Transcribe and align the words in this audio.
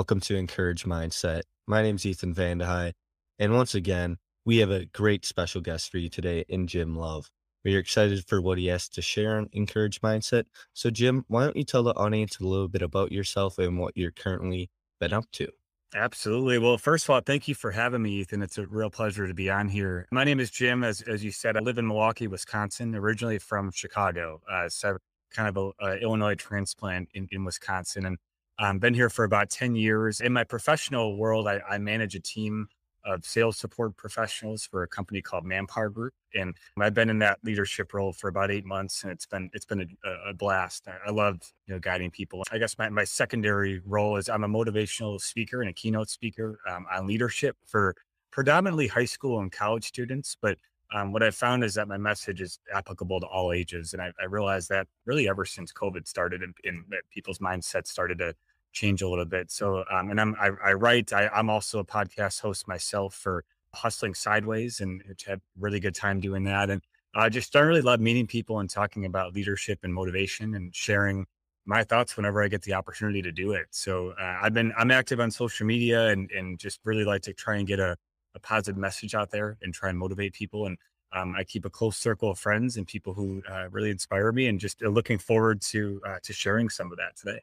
Welcome 0.00 0.20
to 0.20 0.36
Encourage 0.36 0.84
Mindset. 0.84 1.42
My 1.66 1.82
name 1.82 1.96
is 1.96 2.06
Ethan 2.06 2.32
Van 2.32 2.56
De 2.56 2.66
Hey, 2.66 2.94
and 3.38 3.52
once 3.52 3.74
again, 3.74 4.16
we 4.46 4.56
have 4.56 4.70
a 4.70 4.86
great 4.86 5.26
special 5.26 5.60
guest 5.60 5.90
for 5.90 5.98
you 5.98 6.08
today 6.08 6.42
in 6.48 6.66
Jim 6.66 6.96
Love. 6.96 7.30
We 7.66 7.76
are 7.76 7.80
excited 7.80 8.24
for 8.26 8.40
what 8.40 8.56
he 8.56 8.68
has 8.68 8.88
to 8.88 9.02
share 9.02 9.36
on 9.36 9.50
Encourage 9.52 10.00
Mindset. 10.00 10.44
So, 10.72 10.88
Jim, 10.88 11.26
why 11.28 11.44
don't 11.44 11.54
you 11.54 11.64
tell 11.64 11.82
the 11.82 11.94
audience 11.96 12.40
a 12.40 12.46
little 12.46 12.66
bit 12.66 12.80
about 12.80 13.12
yourself 13.12 13.58
and 13.58 13.78
what 13.78 13.94
you're 13.94 14.10
currently 14.10 14.70
been 15.00 15.12
up 15.12 15.26
to? 15.32 15.48
Absolutely. 15.94 16.56
Well, 16.56 16.78
first 16.78 17.04
of 17.04 17.10
all, 17.10 17.20
thank 17.20 17.46
you 17.46 17.54
for 17.54 17.70
having 17.70 18.00
me, 18.00 18.12
Ethan. 18.20 18.40
It's 18.40 18.56
a 18.56 18.66
real 18.66 18.88
pleasure 18.88 19.28
to 19.28 19.34
be 19.34 19.50
on 19.50 19.68
here. 19.68 20.08
My 20.12 20.24
name 20.24 20.40
is 20.40 20.50
Jim. 20.50 20.82
As 20.82 21.02
as 21.02 21.22
you 21.22 21.30
said, 21.30 21.58
I 21.58 21.60
live 21.60 21.76
in 21.76 21.86
Milwaukee, 21.86 22.26
Wisconsin, 22.26 22.94
originally 22.94 23.38
from 23.38 23.70
Chicago. 23.70 24.40
Uh, 24.50 24.70
so 24.70 24.96
kind 25.30 25.54
of 25.54 25.74
a, 25.78 25.84
a 25.84 25.98
Illinois 25.98 26.36
transplant 26.36 27.10
in, 27.12 27.28
in 27.30 27.44
Wisconsin, 27.44 28.06
and 28.06 28.16
um, 28.60 28.78
been 28.78 28.94
here 28.94 29.08
for 29.08 29.24
about 29.24 29.50
10 29.50 29.74
years. 29.74 30.20
In 30.20 30.32
my 30.32 30.44
professional 30.44 31.16
world, 31.16 31.48
I, 31.48 31.60
I, 31.68 31.78
manage 31.78 32.14
a 32.14 32.20
team 32.20 32.68
of 33.06 33.24
sales 33.24 33.56
support 33.56 33.96
professionals 33.96 34.64
for 34.64 34.82
a 34.82 34.86
company 34.86 35.22
called 35.22 35.46
Manpower 35.46 35.88
Group. 35.88 36.12
And 36.34 36.54
I've 36.78 36.92
been 36.92 37.08
in 37.08 37.18
that 37.20 37.38
leadership 37.42 37.94
role 37.94 38.12
for 38.12 38.28
about 38.28 38.50
eight 38.50 38.66
months 38.66 39.02
and 39.02 39.10
it's 39.10 39.24
been 39.24 39.48
it's 39.54 39.64
been 39.64 39.96
a, 40.04 40.30
a 40.30 40.34
blast. 40.34 40.86
I, 41.06 41.10
love 41.10 41.40
you 41.66 41.74
know 41.74 41.80
guiding 41.80 42.10
people. 42.10 42.42
I 42.52 42.58
guess 42.58 42.76
my, 42.78 42.90
my 42.90 43.04
secondary 43.04 43.80
role 43.86 44.16
is 44.16 44.28
I'm 44.28 44.44
a 44.44 44.48
motivational 44.48 45.18
speaker 45.18 45.62
and 45.62 45.70
a 45.70 45.72
keynote 45.72 46.10
speaker 46.10 46.60
um, 46.68 46.84
on 46.92 47.06
leadership 47.06 47.56
for 47.66 47.96
predominantly 48.30 48.86
high 48.86 49.06
school 49.06 49.40
and 49.40 49.50
college 49.50 49.86
students, 49.86 50.36
but 50.40 50.58
um, 50.92 51.12
what 51.12 51.22
I 51.22 51.30
found 51.30 51.62
is 51.62 51.74
that 51.74 51.88
my 51.88 51.96
message 51.96 52.40
is 52.40 52.58
applicable 52.74 53.20
to 53.20 53.26
all 53.26 53.52
ages. 53.52 53.92
And 53.92 54.02
I, 54.02 54.12
I 54.20 54.26
realized 54.26 54.68
that 54.70 54.88
really 55.04 55.28
ever 55.28 55.44
since 55.44 55.72
COVID 55.72 56.06
started 56.06 56.42
and, 56.42 56.54
and 56.64 56.84
people's 57.12 57.38
mindsets 57.38 57.86
started 57.86 58.18
to 58.18 58.34
change 58.72 59.02
a 59.02 59.08
little 59.08 59.24
bit. 59.24 59.50
So, 59.50 59.84
um, 59.90 60.10
and 60.10 60.20
I'm, 60.20 60.36
I, 60.40 60.50
I 60.64 60.72
write, 60.72 61.12
I, 61.12 61.30
am 61.32 61.50
also 61.50 61.78
a 61.78 61.84
podcast 61.84 62.40
host 62.40 62.68
myself 62.68 63.14
for 63.14 63.44
Hustling 63.74 64.14
Sideways 64.14 64.80
and 64.80 65.02
had 65.26 65.40
really 65.58 65.80
good 65.80 65.94
time 65.94 66.20
doing 66.20 66.44
that. 66.44 66.70
And 66.70 66.82
I 67.14 67.28
just 67.28 67.54
I 67.56 67.60
really 67.60 67.82
love 67.82 68.00
meeting 68.00 68.26
people 68.26 68.60
and 68.60 68.70
talking 68.70 69.04
about 69.04 69.34
leadership 69.34 69.80
and 69.82 69.92
motivation 69.92 70.54
and 70.54 70.74
sharing 70.74 71.26
my 71.66 71.84
thoughts 71.84 72.16
whenever 72.16 72.42
I 72.42 72.48
get 72.48 72.62
the 72.62 72.74
opportunity 72.74 73.22
to 73.22 73.32
do 73.32 73.52
it. 73.52 73.66
So 73.70 74.10
uh, 74.20 74.38
I've 74.42 74.54
been, 74.54 74.72
I'm 74.76 74.90
active 74.90 75.20
on 75.20 75.30
social 75.30 75.66
media 75.66 76.08
and, 76.08 76.30
and 76.30 76.58
just 76.58 76.80
really 76.84 77.04
like 77.04 77.22
to 77.22 77.32
try 77.32 77.56
and 77.56 77.66
get 77.66 77.80
a, 77.80 77.96
a 78.34 78.40
positive 78.40 78.78
message 78.78 79.14
out 79.14 79.30
there 79.30 79.58
and 79.62 79.74
try 79.74 79.88
and 79.88 79.98
motivate 79.98 80.32
people. 80.32 80.66
And 80.66 80.78
um, 81.12 81.34
I 81.36 81.44
keep 81.44 81.64
a 81.64 81.70
close 81.70 81.96
circle 81.96 82.30
of 82.30 82.38
friends 82.38 82.76
and 82.76 82.86
people 82.86 83.14
who 83.14 83.42
uh, 83.50 83.68
really 83.70 83.90
inspire 83.90 84.30
me 84.32 84.46
and 84.46 84.60
just 84.60 84.82
uh, 84.82 84.88
looking 84.88 85.18
forward 85.18 85.60
to, 85.62 86.00
uh, 86.06 86.18
to 86.22 86.32
sharing 86.32 86.68
some 86.68 86.92
of 86.92 86.98
that 86.98 87.16
today. 87.16 87.40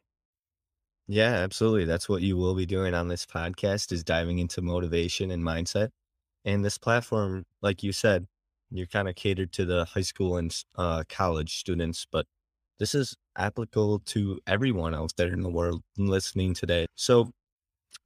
Yeah, 1.08 1.32
absolutely. 1.32 1.86
That's 1.86 2.08
what 2.08 2.20
you 2.20 2.36
will 2.36 2.54
be 2.54 2.66
doing 2.66 2.92
on 2.92 3.08
this 3.08 3.24
podcast 3.24 3.92
is 3.92 4.04
diving 4.04 4.38
into 4.38 4.60
motivation 4.60 5.30
and 5.30 5.42
mindset. 5.42 5.88
And 6.44 6.62
this 6.62 6.76
platform, 6.76 7.46
like 7.62 7.82
you 7.82 7.92
said, 7.92 8.26
you're 8.70 8.86
kind 8.86 9.08
of 9.08 9.14
catered 9.14 9.50
to 9.52 9.64
the 9.64 9.86
high 9.86 10.02
school 10.02 10.36
and 10.36 10.54
uh, 10.76 11.04
college 11.08 11.58
students, 11.58 12.06
but 12.12 12.26
this 12.78 12.94
is 12.94 13.16
applicable 13.36 14.00
to 14.00 14.38
everyone 14.46 14.94
out 14.94 15.12
there 15.16 15.32
in 15.32 15.42
the 15.42 15.48
world 15.48 15.82
listening 15.96 16.52
today. 16.52 16.86
So, 16.94 17.32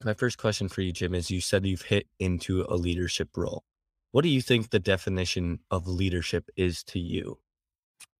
my 0.04 0.14
first 0.14 0.38
question 0.38 0.68
for 0.68 0.80
you, 0.80 0.92
Jim, 0.92 1.14
is 1.14 1.30
you 1.30 1.40
said 1.40 1.66
you've 1.66 1.82
hit 1.82 2.06
into 2.18 2.64
a 2.68 2.76
leadership 2.76 3.36
role. 3.36 3.64
What 4.12 4.22
do 4.22 4.28
you 4.28 4.40
think 4.40 4.70
the 4.70 4.78
definition 4.78 5.60
of 5.70 5.88
leadership 5.88 6.48
is 6.56 6.84
to 6.84 6.98
you? 6.98 7.38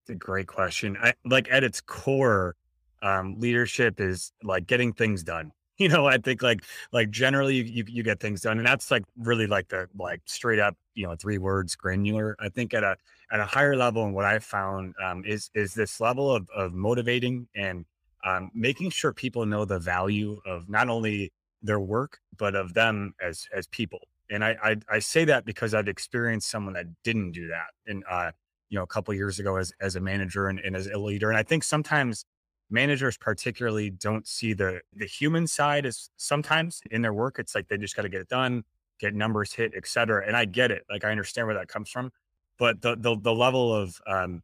It's 0.03 0.11
a 0.11 0.15
great 0.15 0.47
question. 0.47 0.97
I, 1.01 1.15
like 1.25 1.51
at 1.51 1.65
its 1.65 1.81
core, 1.81 2.57
um, 3.03 3.37
leadership 3.39 4.01
is 4.01 4.33
like 4.43 4.67
getting 4.67 4.93
things 4.93 5.23
done. 5.23 5.53
You 5.79 5.89
know 5.89 6.07
i 6.07 6.19
think 6.19 6.43
like 6.43 6.63
like 6.93 7.11
generally 7.11 7.57
you, 7.57 7.65
you, 7.65 7.85
you 7.89 8.03
get 8.05 8.21
things 8.21 8.43
done 8.43 8.59
and 8.59 8.67
that's 8.67 8.91
like 8.91 9.05
really 9.17 9.49
like 9.49 9.69
the 9.69 9.89
like 9.99 10.21
straight 10.27 10.61
up 10.61 10.77
you 10.95 11.07
know 11.07 11.17
three 11.17 11.39
words 11.39 11.75
granular. 11.75 12.37
I 12.39 12.51
think 12.51 12.73
at 12.75 12.85
a 12.85 12.97
at 13.33 13.41
a 13.41 13.47
higher 13.47 13.75
level 13.75 14.05
and 14.05 14.15
what 14.15 14.25
i 14.25 14.39
found 14.39 14.95
um, 15.03 15.25
is 15.25 15.51
is 15.55 15.75
this 15.75 15.99
level 16.01 16.31
of, 16.31 16.47
of 16.55 16.73
motivating 16.75 17.49
and 17.57 17.85
um, 18.25 18.51
making 18.55 18.91
sure 18.91 19.13
people 19.13 19.45
know 19.47 19.65
the 19.65 19.79
value 19.79 20.41
of 20.47 20.69
not 20.69 20.89
only 20.89 21.33
their 21.63 21.81
work 21.81 22.19
but 22.37 22.55
of 22.55 22.75
them 22.75 23.15
as 23.21 23.49
as 23.53 23.67
people. 23.69 24.01
And 24.31 24.45
I, 24.45 24.57
I 24.63 24.77
i, 24.91 24.99
say 24.99 25.25
that 25.25 25.45
because 25.45 25.75
i've 25.75 25.89
experienced 25.89 26.49
someone 26.51 26.75
that 26.75 26.87
didn't 27.03 27.33
do 27.33 27.49
that 27.49 27.71
and 27.87 28.05
uh 28.09 28.31
you 28.71 28.79
know 28.79 28.83
a 28.85 28.87
couple 28.87 29.13
years 29.15 29.39
ago 29.39 29.57
as 29.57 29.73
as 29.81 29.97
a 29.97 30.01
manager 30.01 30.49
and, 30.49 30.59
and 30.61 30.75
as 30.75 30.87
a 30.87 30.99
leader 30.99 31.29
and 31.29 31.39
i 31.39 31.43
think 31.43 31.65
sometimes 31.65 32.25
managers 32.73 33.17
particularly 33.17 33.91
don't 33.91 34.27
see 34.27 34.53
the 34.53 34.81
the 34.95 35.07
human 35.07 35.47
side 35.47 35.87
as 35.87 36.11
sometimes 36.17 36.81
in 36.91 37.03
their 37.03 37.13
work 37.13 37.39
it's 37.39 37.55
like 37.55 37.69
they 37.69 37.77
just 37.77 37.95
got 37.95 38.03
to 38.03 38.09
get 38.09 38.21
it 38.21 38.29
done 38.29 38.65
get 38.99 39.15
numbers 39.15 39.53
hit 39.53 39.73
et 39.77 39.87
cetera 39.87 40.27
and 40.27 40.37
i 40.37 40.45
get 40.45 40.71
it 40.71 40.85
like 40.91 41.05
i 41.05 41.11
understand 41.11 41.47
where 41.47 41.57
that 41.57 41.69
comes 41.69 41.91
from 41.91 42.11
but 42.59 42.81
the 42.81 42.97
the, 42.97 43.17
the 43.21 43.33
level 43.33 43.75
of 43.75 44.01
um 44.07 44.43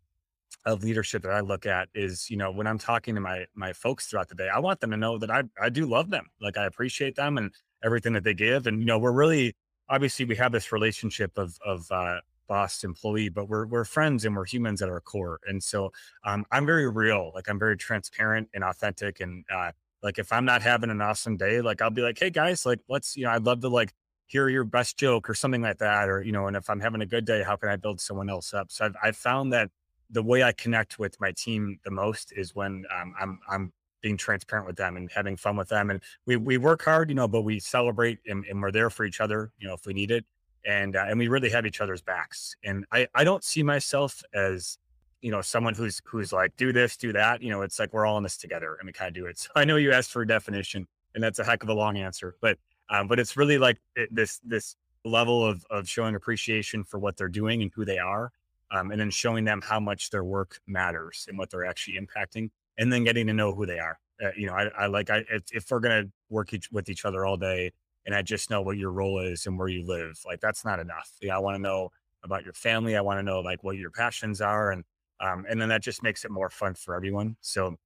of 0.64 0.82
leadership 0.82 1.22
that 1.22 1.32
i 1.32 1.40
look 1.40 1.66
at 1.66 1.88
is 1.94 2.30
you 2.30 2.36
know 2.36 2.50
when 2.50 2.66
i'm 2.66 2.78
talking 2.78 3.14
to 3.14 3.20
my 3.20 3.46
my 3.54 3.72
folks 3.72 4.06
throughout 4.06 4.28
the 4.28 4.34
day 4.34 4.48
i 4.48 4.58
want 4.58 4.78
them 4.80 4.90
to 4.90 4.96
know 4.96 5.18
that 5.18 5.30
i 5.30 5.42
i 5.60 5.68
do 5.68 5.86
love 5.86 6.10
them 6.10 6.26
like 6.40 6.56
i 6.56 6.64
appreciate 6.66 7.16
them 7.16 7.38
and 7.38 7.52
everything 7.84 8.12
that 8.12 8.24
they 8.24 8.34
give 8.34 8.66
and 8.66 8.80
you 8.80 8.86
know 8.86 8.98
we're 8.98 9.12
really 9.12 9.54
obviously 9.88 10.24
we 10.24 10.36
have 10.36 10.52
this 10.52 10.72
relationship 10.72 11.36
of 11.38 11.56
of 11.64 11.90
uh 11.90 12.20
boss 12.48 12.82
employee, 12.82 13.28
but 13.28 13.48
we're 13.48 13.66
we're 13.66 13.84
friends 13.84 14.24
and 14.24 14.34
we're 14.34 14.46
humans 14.46 14.82
at 14.82 14.88
our 14.88 15.00
core. 15.00 15.38
And 15.46 15.62
so 15.62 15.92
um, 16.24 16.44
I'm 16.50 16.66
very 16.66 16.88
real. 16.90 17.30
Like 17.34 17.48
I'm 17.48 17.58
very 17.58 17.76
transparent 17.76 18.48
and 18.54 18.64
authentic. 18.64 19.20
And 19.20 19.44
uh, 19.54 19.72
like 20.02 20.18
if 20.18 20.32
I'm 20.32 20.44
not 20.44 20.62
having 20.62 20.90
an 20.90 21.00
awesome 21.00 21.36
day, 21.36 21.60
like 21.60 21.80
I'll 21.82 21.90
be 21.90 22.02
like, 22.02 22.18
hey 22.18 22.30
guys, 22.30 22.66
like 22.66 22.80
let's 22.88 23.16
you 23.16 23.24
know 23.24 23.30
I'd 23.30 23.44
love 23.44 23.60
to 23.60 23.68
like 23.68 23.92
hear 24.26 24.48
your 24.48 24.64
best 24.64 24.98
joke 24.98 25.30
or 25.30 25.34
something 25.34 25.62
like 25.62 25.78
that, 25.78 26.08
or 26.08 26.22
you 26.22 26.32
know. 26.32 26.46
And 26.48 26.56
if 26.56 26.68
I'm 26.68 26.80
having 26.80 27.02
a 27.02 27.06
good 27.06 27.24
day, 27.24 27.42
how 27.42 27.56
can 27.56 27.68
I 27.68 27.76
build 27.76 28.00
someone 28.00 28.30
else 28.30 28.52
up? 28.54 28.72
So 28.72 28.86
I've 28.86 28.96
I've 29.02 29.16
found 29.16 29.52
that 29.52 29.70
the 30.10 30.22
way 30.22 30.42
I 30.42 30.52
connect 30.52 30.98
with 30.98 31.20
my 31.20 31.32
team 31.32 31.78
the 31.84 31.90
most 31.90 32.32
is 32.34 32.54
when 32.54 32.84
um, 32.98 33.14
I'm 33.20 33.40
I'm 33.48 33.72
being 34.00 34.16
transparent 34.16 34.66
with 34.66 34.76
them 34.76 34.96
and 34.96 35.10
having 35.12 35.36
fun 35.36 35.56
with 35.56 35.68
them. 35.68 35.90
And 35.90 36.00
we 36.26 36.36
we 36.36 36.56
work 36.56 36.84
hard, 36.84 37.10
you 37.10 37.14
know, 37.14 37.28
but 37.28 37.42
we 37.42 37.60
celebrate 37.60 38.18
and, 38.26 38.44
and 38.46 38.62
we're 38.62 38.70
there 38.72 38.90
for 38.90 39.04
each 39.04 39.20
other, 39.20 39.52
you 39.58 39.68
know, 39.68 39.74
if 39.74 39.86
we 39.86 39.92
need 39.92 40.10
it 40.10 40.24
and 40.66 40.96
uh, 40.96 41.06
and 41.08 41.18
we 41.18 41.28
really 41.28 41.50
have 41.50 41.66
each 41.66 41.80
other's 41.80 42.02
backs. 42.02 42.54
And 42.64 42.84
I 42.92 43.06
I 43.14 43.24
don't 43.24 43.44
see 43.44 43.62
myself 43.62 44.22
as 44.34 44.78
you 45.22 45.30
know 45.30 45.40
someone 45.40 45.74
who's 45.74 46.00
who's 46.04 46.32
like 46.32 46.56
do 46.56 46.72
this 46.72 46.96
do 46.96 47.12
that. 47.12 47.42
You 47.42 47.50
know, 47.50 47.62
it's 47.62 47.78
like 47.78 47.92
we're 47.92 48.06
all 48.06 48.16
in 48.16 48.22
this 48.22 48.36
together 48.36 48.76
and 48.78 48.86
we 48.86 48.92
kind 48.92 49.08
of 49.08 49.14
do 49.14 49.26
it. 49.26 49.38
So 49.38 49.50
I 49.56 49.64
know 49.64 49.76
you 49.76 49.92
asked 49.92 50.10
for 50.10 50.22
a 50.22 50.26
definition, 50.26 50.86
and 51.14 51.22
that's 51.22 51.38
a 51.38 51.44
heck 51.44 51.62
of 51.62 51.68
a 51.68 51.74
long 51.74 51.96
answer, 51.96 52.36
but 52.40 52.58
um, 52.90 53.08
but 53.08 53.18
it's 53.18 53.36
really 53.36 53.58
like 53.58 53.78
it, 53.96 54.14
this 54.14 54.40
this 54.44 54.76
level 55.04 55.44
of 55.44 55.64
of 55.70 55.88
showing 55.88 56.14
appreciation 56.14 56.84
for 56.84 56.98
what 56.98 57.16
they're 57.16 57.28
doing 57.28 57.62
and 57.62 57.70
who 57.74 57.84
they 57.84 57.98
are, 57.98 58.32
um, 58.70 58.90
and 58.90 59.00
then 59.00 59.10
showing 59.10 59.44
them 59.44 59.60
how 59.62 59.80
much 59.80 60.10
their 60.10 60.24
work 60.24 60.60
matters 60.66 61.26
and 61.28 61.38
what 61.38 61.50
they're 61.50 61.66
actually 61.66 61.98
impacting, 61.98 62.50
and 62.78 62.92
then 62.92 63.04
getting 63.04 63.26
to 63.26 63.32
know 63.32 63.52
who 63.54 63.66
they 63.66 63.78
are. 63.78 63.98
Uh, 64.22 64.30
you 64.36 64.46
know, 64.46 64.54
I, 64.54 64.68
I 64.78 64.86
like 64.86 65.10
I 65.10 65.24
if, 65.30 65.42
if 65.52 65.70
we're 65.70 65.80
gonna 65.80 66.04
work 66.28 66.52
each, 66.52 66.70
with 66.72 66.88
each 66.88 67.04
other 67.04 67.24
all 67.24 67.36
day, 67.36 67.72
and 68.08 68.16
I 68.16 68.22
just 68.22 68.48
know 68.48 68.62
what 68.62 68.78
your 68.78 68.90
role 68.90 69.20
is 69.20 69.44
and 69.44 69.58
where 69.58 69.68
you 69.68 69.84
live. 69.84 70.18
Like 70.24 70.40
that's 70.40 70.64
not 70.64 70.80
enough. 70.80 71.12
Yeah, 71.20 71.36
I 71.36 71.40
want 71.40 71.56
to 71.56 71.62
know 71.62 71.90
about 72.24 72.42
your 72.42 72.54
family. 72.54 72.96
I 72.96 73.02
want 73.02 73.18
to 73.18 73.22
know 73.22 73.40
like 73.40 73.62
what 73.62 73.76
your 73.76 73.90
passions 73.90 74.40
are, 74.40 74.70
and 74.70 74.82
um, 75.20 75.44
and 75.46 75.60
then 75.60 75.68
that 75.68 75.82
just 75.82 76.02
makes 76.02 76.24
it 76.24 76.30
more 76.30 76.48
fun 76.48 76.72
for 76.72 76.94
everyone. 76.94 77.36
So 77.42 77.76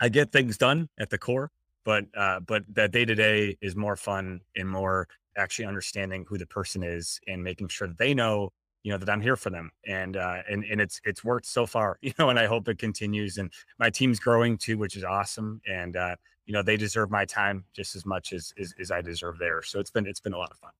I 0.00 0.08
get 0.08 0.32
things 0.32 0.58
done 0.58 0.88
at 0.98 1.10
the 1.10 1.18
core, 1.18 1.52
but 1.84 2.04
uh, 2.16 2.40
but 2.40 2.64
that 2.74 2.90
day 2.90 3.04
to 3.04 3.14
day 3.14 3.58
is 3.60 3.76
more 3.76 3.94
fun 3.94 4.40
and 4.56 4.68
more 4.68 5.06
actually 5.36 5.66
understanding 5.66 6.26
who 6.28 6.36
the 6.36 6.46
person 6.46 6.82
is 6.82 7.20
and 7.28 7.44
making 7.44 7.68
sure 7.68 7.86
that 7.86 7.96
they 7.96 8.12
know 8.12 8.50
you 8.82 8.90
know 8.92 8.98
that 8.98 9.10
I'm 9.10 9.20
here 9.20 9.36
for 9.36 9.50
them, 9.50 9.70
and 9.86 10.16
uh, 10.16 10.38
and 10.48 10.64
and 10.64 10.80
it's 10.80 11.00
it's 11.04 11.24
worked 11.24 11.46
so 11.46 11.66
far, 11.66 11.98
you 12.02 12.12
know, 12.18 12.30
and 12.30 12.38
I 12.38 12.46
hope 12.46 12.68
it 12.68 12.78
continues. 12.78 13.38
And 13.38 13.52
my 13.78 13.90
team's 13.90 14.20
growing 14.20 14.56
too, 14.58 14.78
which 14.78 14.96
is 14.96 15.04
awesome, 15.04 15.60
and 15.68 15.96
uh, 15.96 16.16
you 16.46 16.52
know 16.52 16.62
they 16.62 16.76
deserve 16.76 17.10
my 17.10 17.24
time 17.24 17.64
just 17.72 17.94
as 17.94 18.06
much 18.06 18.32
as, 18.32 18.52
as 18.58 18.74
as 18.80 18.90
I 18.90 19.02
deserve 19.02 19.38
theirs. 19.38 19.68
So 19.68 19.80
it's 19.80 19.90
been 19.90 20.06
it's 20.06 20.20
been 20.20 20.32
a 20.32 20.38
lot 20.38 20.50
of 20.50 20.58
fun. 20.58 20.72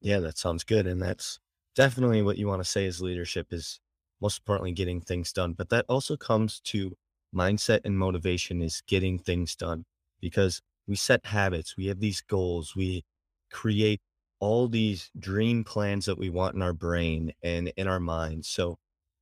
Yeah, 0.00 0.20
that 0.20 0.38
sounds 0.38 0.64
good, 0.64 0.86
and 0.86 1.00
that's 1.00 1.38
definitely 1.74 2.22
what 2.22 2.38
you 2.38 2.46
want 2.48 2.62
to 2.62 2.68
say 2.68 2.86
as 2.86 3.00
leadership 3.00 3.52
is 3.52 3.80
most 4.20 4.40
importantly 4.40 4.72
getting 4.72 5.00
things 5.00 5.32
done. 5.32 5.52
But 5.52 5.68
that 5.70 5.84
also 5.88 6.16
comes 6.16 6.60
to 6.60 6.96
mindset 7.34 7.80
and 7.84 7.98
motivation 7.98 8.62
is 8.62 8.82
getting 8.86 9.18
things 9.18 9.54
done 9.54 9.84
because 10.20 10.60
we 10.86 10.96
set 10.96 11.26
habits, 11.26 11.76
we 11.76 11.86
have 11.86 12.00
these 12.00 12.20
goals, 12.20 12.74
we 12.74 13.04
create 13.50 14.00
all 14.40 14.68
these 14.68 15.10
dream 15.18 15.64
plans 15.64 16.06
that 16.06 16.18
we 16.18 16.30
want 16.30 16.54
in 16.54 16.62
our 16.62 16.72
brain 16.72 17.32
and 17.42 17.72
in 17.76 17.88
our 17.88 18.00
minds. 18.00 18.48
So 18.48 18.78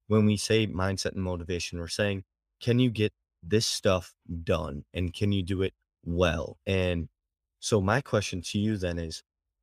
when 0.09 0.27
we 0.27 0.37
say 0.37 0.67
mindset 0.67 1.13
and 1.13 1.23
motivation, 1.23 1.79
we're 1.79 1.89
saying, 1.89 2.25
can 2.61 2.79
you 2.79 2.91
get 2.91 3.13
this 3.43 3.67
stuff 3.67 4.15
done 4.45 4.85
and 4.93 5.13
can 5.13 5.33
you 5.33 5.43
do 5.43 5.63
it 5.63 5.75
well? 6.05 6.59
And 6.67 7.09
so 7.61 7.81
my 7.81 8.01
question 8.01 8.43
to 8.43 8.59
you 8.59 8.77
then 8.77 8.99
is 8.99 9.23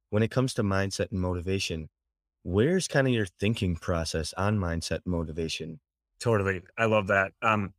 when 0.09 0.23
it 0.23 0.31
comes 0.31 0.53
to 0.55 0.63
mindset 0.63 1.11
and 1.11 1.21
motivation, 1.21 1.89
where's 2.43 2.87
kind 2.87 3.07
of 3.07 3.13
your 3.13 3.25
thinking 3.25 3.75
process 3.75 4.33
on 4.37 4.59
mindset 4.59 4.99
motivation? 5.05 5.79
Totally. 6.19 6.61
I 6.77 6.85
love 6.85 7.07
that. 7.07 7.31
Um, 7.41 7.73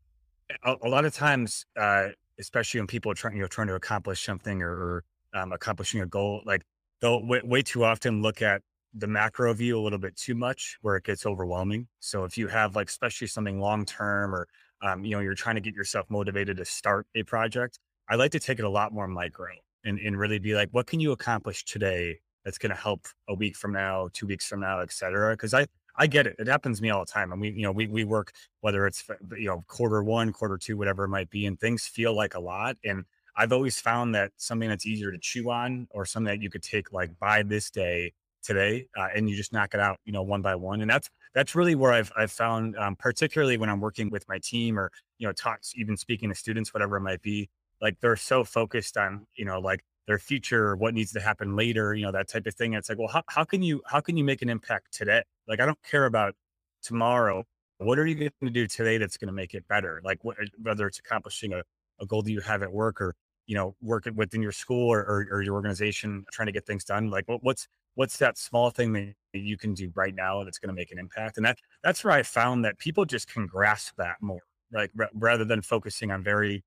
a, 0.65 0.77
a 0.83 0.89
lot 0.89 1.05
of 1.05 1.15
times, 1.15 1.67
uh, 1.79 2.09
especially 2.39 2.81
when 2.81 2.87
people 2.87 3.11
are 3.13 3.15
trying, 3.15 3.37
you 3.37 3.43
know, 3.43 3.49
trying 3.49 3.69
to 3.69 3.75
accomplish 3.75 4.25
something 4.25 4.63
or, 4.63 4.71
or 4.71 5.05
um, 5.35 5.53
accomplishing 5.53 6.01
a 6.01 6.07
goal, 6.07 6.43
like 6.45 6.63
they'll 7.01 7.25
way, 7.27 7.41
way 7.45 7.63
too 7.63 7.85
often 7.85 8.23
look 8.23 8.43
at 8.43 8.63
the 8.97 9.07
macro 9.07 9.53
view 9.53 9.79
a 9.79 9.83
little 9.83 9.99
bit 9.99 10.17
too 10.17 10.35
much 10.35 10.79
where 10.83 10.97
it 10.97 11.05
gets 11.05 11.27
overwhelming. 11.27 11.89
So 11.99 12.25
if 12.25 12.39
you 12.39 12.47
have 12.49 12.77
like, 12.77 12.89
especially 12.89 13.27
something 13.27 13.61
long-term 13.61 14.35
or, 14.35 14.47
um, 14.83 15.05
you 15.05 15.13
know, 15.13 15.21
you're 15.21 15.35
trying 15.35 15.57
to 15.57 15.61
get 15.61 15.75
yourself 15.75 16.07
motivated 16.11 16.57
to 16.59 16.65
start 16.65 17.07
a 17.15 17.23
project, 17.25 17.79
I 18.09 18.15
like 18.15 18.31
to 18.33 18.41
take 18.41 18.59
it 18.59 18.65
a 18.65 18.71
lot 18.71 18.93
more 18.93 19.09
micro 19.09 19.49
and, 19.85 19.99
and 19.99 20.19
really 20.19 20.39
be 20.39 20.55
like, 20.55 20.69
what 20.73 20.87
can 20.87 21.01
you 21.01 21.13
accomplish 21.13 21.65
today 21.65 22.21
that's 22.45 22.59
going 22.59 22.71
to 22.71 22.81
help 22.81 23.07
a 23.29 23.35
week 23.35 23.57
from 23.57 23.73
now, 23.73 24.09
two 24.13 24.27
weeks 24.27 24.47
from 24.47 24.61
now, 24.61 24.81
et 24.81 24.93
cetera? 24.93 25.37
Cause 25.37 25.55
I, 25.55 25.67
I 25.97 26.07
get 26.07 26.27
it. 26.27 26.37
It 26.39 26.47
happens 26.47 26.79
to 26.79 26.83
me 26.83 26.91
all 26.91 27.05
the 27.05 27.11
time. 27.11 27.33
And 27.33 27.41
we, 27.41 27.51
you 27.51 27.63
know, 27.63 27.73
we, 27.73 27.87
we 27.87 28.05
work, 28.05 28.33
whether 28.61 28.87
it's, 28.87 29.05
you 29.37 29.47
know, 29.47 29.65
quarter 29.69 30.03
one, 30.03 30.33
quarter 30.33 30.59
two, 30.59 30.77
whatever 30.77 31.05
it 31.05 31.09
might 31.09 31.31
be, 31.31 31.47
and 31.47 31.59
things 31.59 31.87
feel 31.87 32.15
like 32.15 32.35
a 32.35 32.41
lot. 32.41 32.77
And 32.85 33.05
I've 33.37 33.53
always 33.53 33.81
found 33.81 34.15
that 34.15 34.33
something 34.37 34.69
that's 34.69 34.87
easier 34.87 35.11
to 35.11 35.19
chew 35.19 35.51
on 35.51 35.89
or 35.91 36.05
something 36.07 36.33
that 36.33 36.43
you 36.43 36.51
could 36.51 36.63
take 36.63 36.93
like 36.93 37.19
by 37.19 37.43
this 37.43 37.71
day 37.71 38.13
today 38.43 38.87
uh, 38.97 39.09
and 39.15 39.29
you 39.29 39.37
just 39.37 39.53
knock 39.53 39.75
it 39.75 39.81
out, 39.81 39.99
you 40.05 40.13
know, 40.13 40.23
one 40.23 40.43
by 40.43 40.55
one. 40.55 40.81
And 40.83 40.91
that's, 40.91 41.09
that's 41.35 41.55
really 41.55 41.75
where 41.75 41.93
I've, 41.93 42.13
I've 42.17 42.31
found, 42.31 42.77
um, 42.77 42.95
particularly 42.95 43.57
when 43.57 43.69
I'm 43.69 43.81
working 43.81 44.11
with 44.11 44.29
my 44.29 44.39
team 44.39 44.79
or, 44.79 44.93
you 45.19 45.27
know, 45.27 45.33
talks, 45.33 45.73
even 45.75 45.97
speaking 45.97 46.29
to 46.29 46.35
students, 46.35 46.73
whatever 46.73 46.97
it 46.97 47.01
might 47.01 47.23
be, 47.23 47.49
like 47.81 47.99
they're 48.01 48.17
so 48.17 48.45
focused 48.45 48.97
on, 48.97 49.27
you 49.35 49.45
know, 49.45 49.59
like 49.59 49.83
their 50.07 50.19
future, 50.19 50.77
what 50.77 50.95
needs 50.95 51.13
to 51.13 51.21
happen 51.21 51.57
later, 51.57 51.95
you 51.95 52.05
know, 52.05 52.13
that 52.13 52.29
type 52.29 52.47
of 52.47 52.55
thing. 52.55 52.75
And 52.75 52.79
it's 52.79 52.89
like, 52.89 52.99
well, 52.99 53.09
how, 53.09 53.23
how 53.29 53.45
can 53.45 53.63
you, 53.63 53.83
how 53.87 54.01
can 54.01 54.17
you 54.17 54.25
make 54.25 54.43
an 54.43 54.51
impact 54.51 54.93
today? 54.93 55.23
Like, 55.49 55.61
I 55.61 55.67
don't 55.67 55.83
care 55.83 56.05
about 56.05 56.35
tomorrow. 56.83 57.45
What 57.79 57.99
are 57.99 58.07
you 58.07 58.15
going 58.15 58.31
to 58.43 58.51
do 58.51 58.67
today 58.67 58.99
that's 58.99 59.17
going 59.17 59.29
to 59.29 59.35
make 59.35 59.55
it 59.55 59.67
better? 59.67 60.01
Like 60.05 60.21
whether 60.23 60.87
it's 60.87 60.99
accomplishing 60.99 61.53
a, 61.53 61.63
a 62.01 62.07
goal 62.07 62.23
that 62.23 62.31
you 62.31 62.41
have 62.41 62.63
at 62.63 62.73
work 62.73 63.01
or, 63.01 63.17
you 63.47 63.55
know, 63.55 63.75
working 63.83 64.15
within 64.17 64.43
your 64.43 64.53
school 64.53 64.93
or, 64.93 65.01
or, 65.01 65.27
or 65.31 65.43
your 65.43 65.55
organization, 65.55 66.25
trying 66.33 66.47
to 66.47 66.53
get 66.53 66.67
things 66.67 66.85
done. 66.85 67.11
Like 67.11 67.29
what, 67.29 67.43
what's, 67.43 67.69
what's 67.95 68.17
that 68.19 68.39
small 68.39 68.71
thing 68.71 68.93
that 68.93 69.15
you 69.33 69.57
can 69.57 69.75
do 69.75 69.91
right 69.95 70.15
now 70.15 70.43
that's 70.45 70.59
going 70.59 70.69
to 70.69 70.75
make 70.75 70.93
an 70.93 70.99
impact? 70.99 71.37
And 71.37 71.47
that, 71.47 71.59
that's 71.83 72.05
where 72.05 72.13
I 72.13 72.23
found 72.23 72.65
that 72.65 72.79
people 72.79 73.05
just 73.05 73.29
can 73.29 73.47
grasp 73.47 73.95
that 73.99 74.17
more, 74.21 74.41
like 74.73 74.91
r- 74.99 75.11
rather 75.15 75.45
than 75.45 75.63
focusing 75.63 76.11
on 76.11 76.23
very 76.23 76.65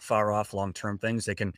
far 0.00 0.32
off 0.32 0.54
long-term 0.54 0.98
things, 0.98 1.24
they 1.24 1.34
can, 1.34 1.52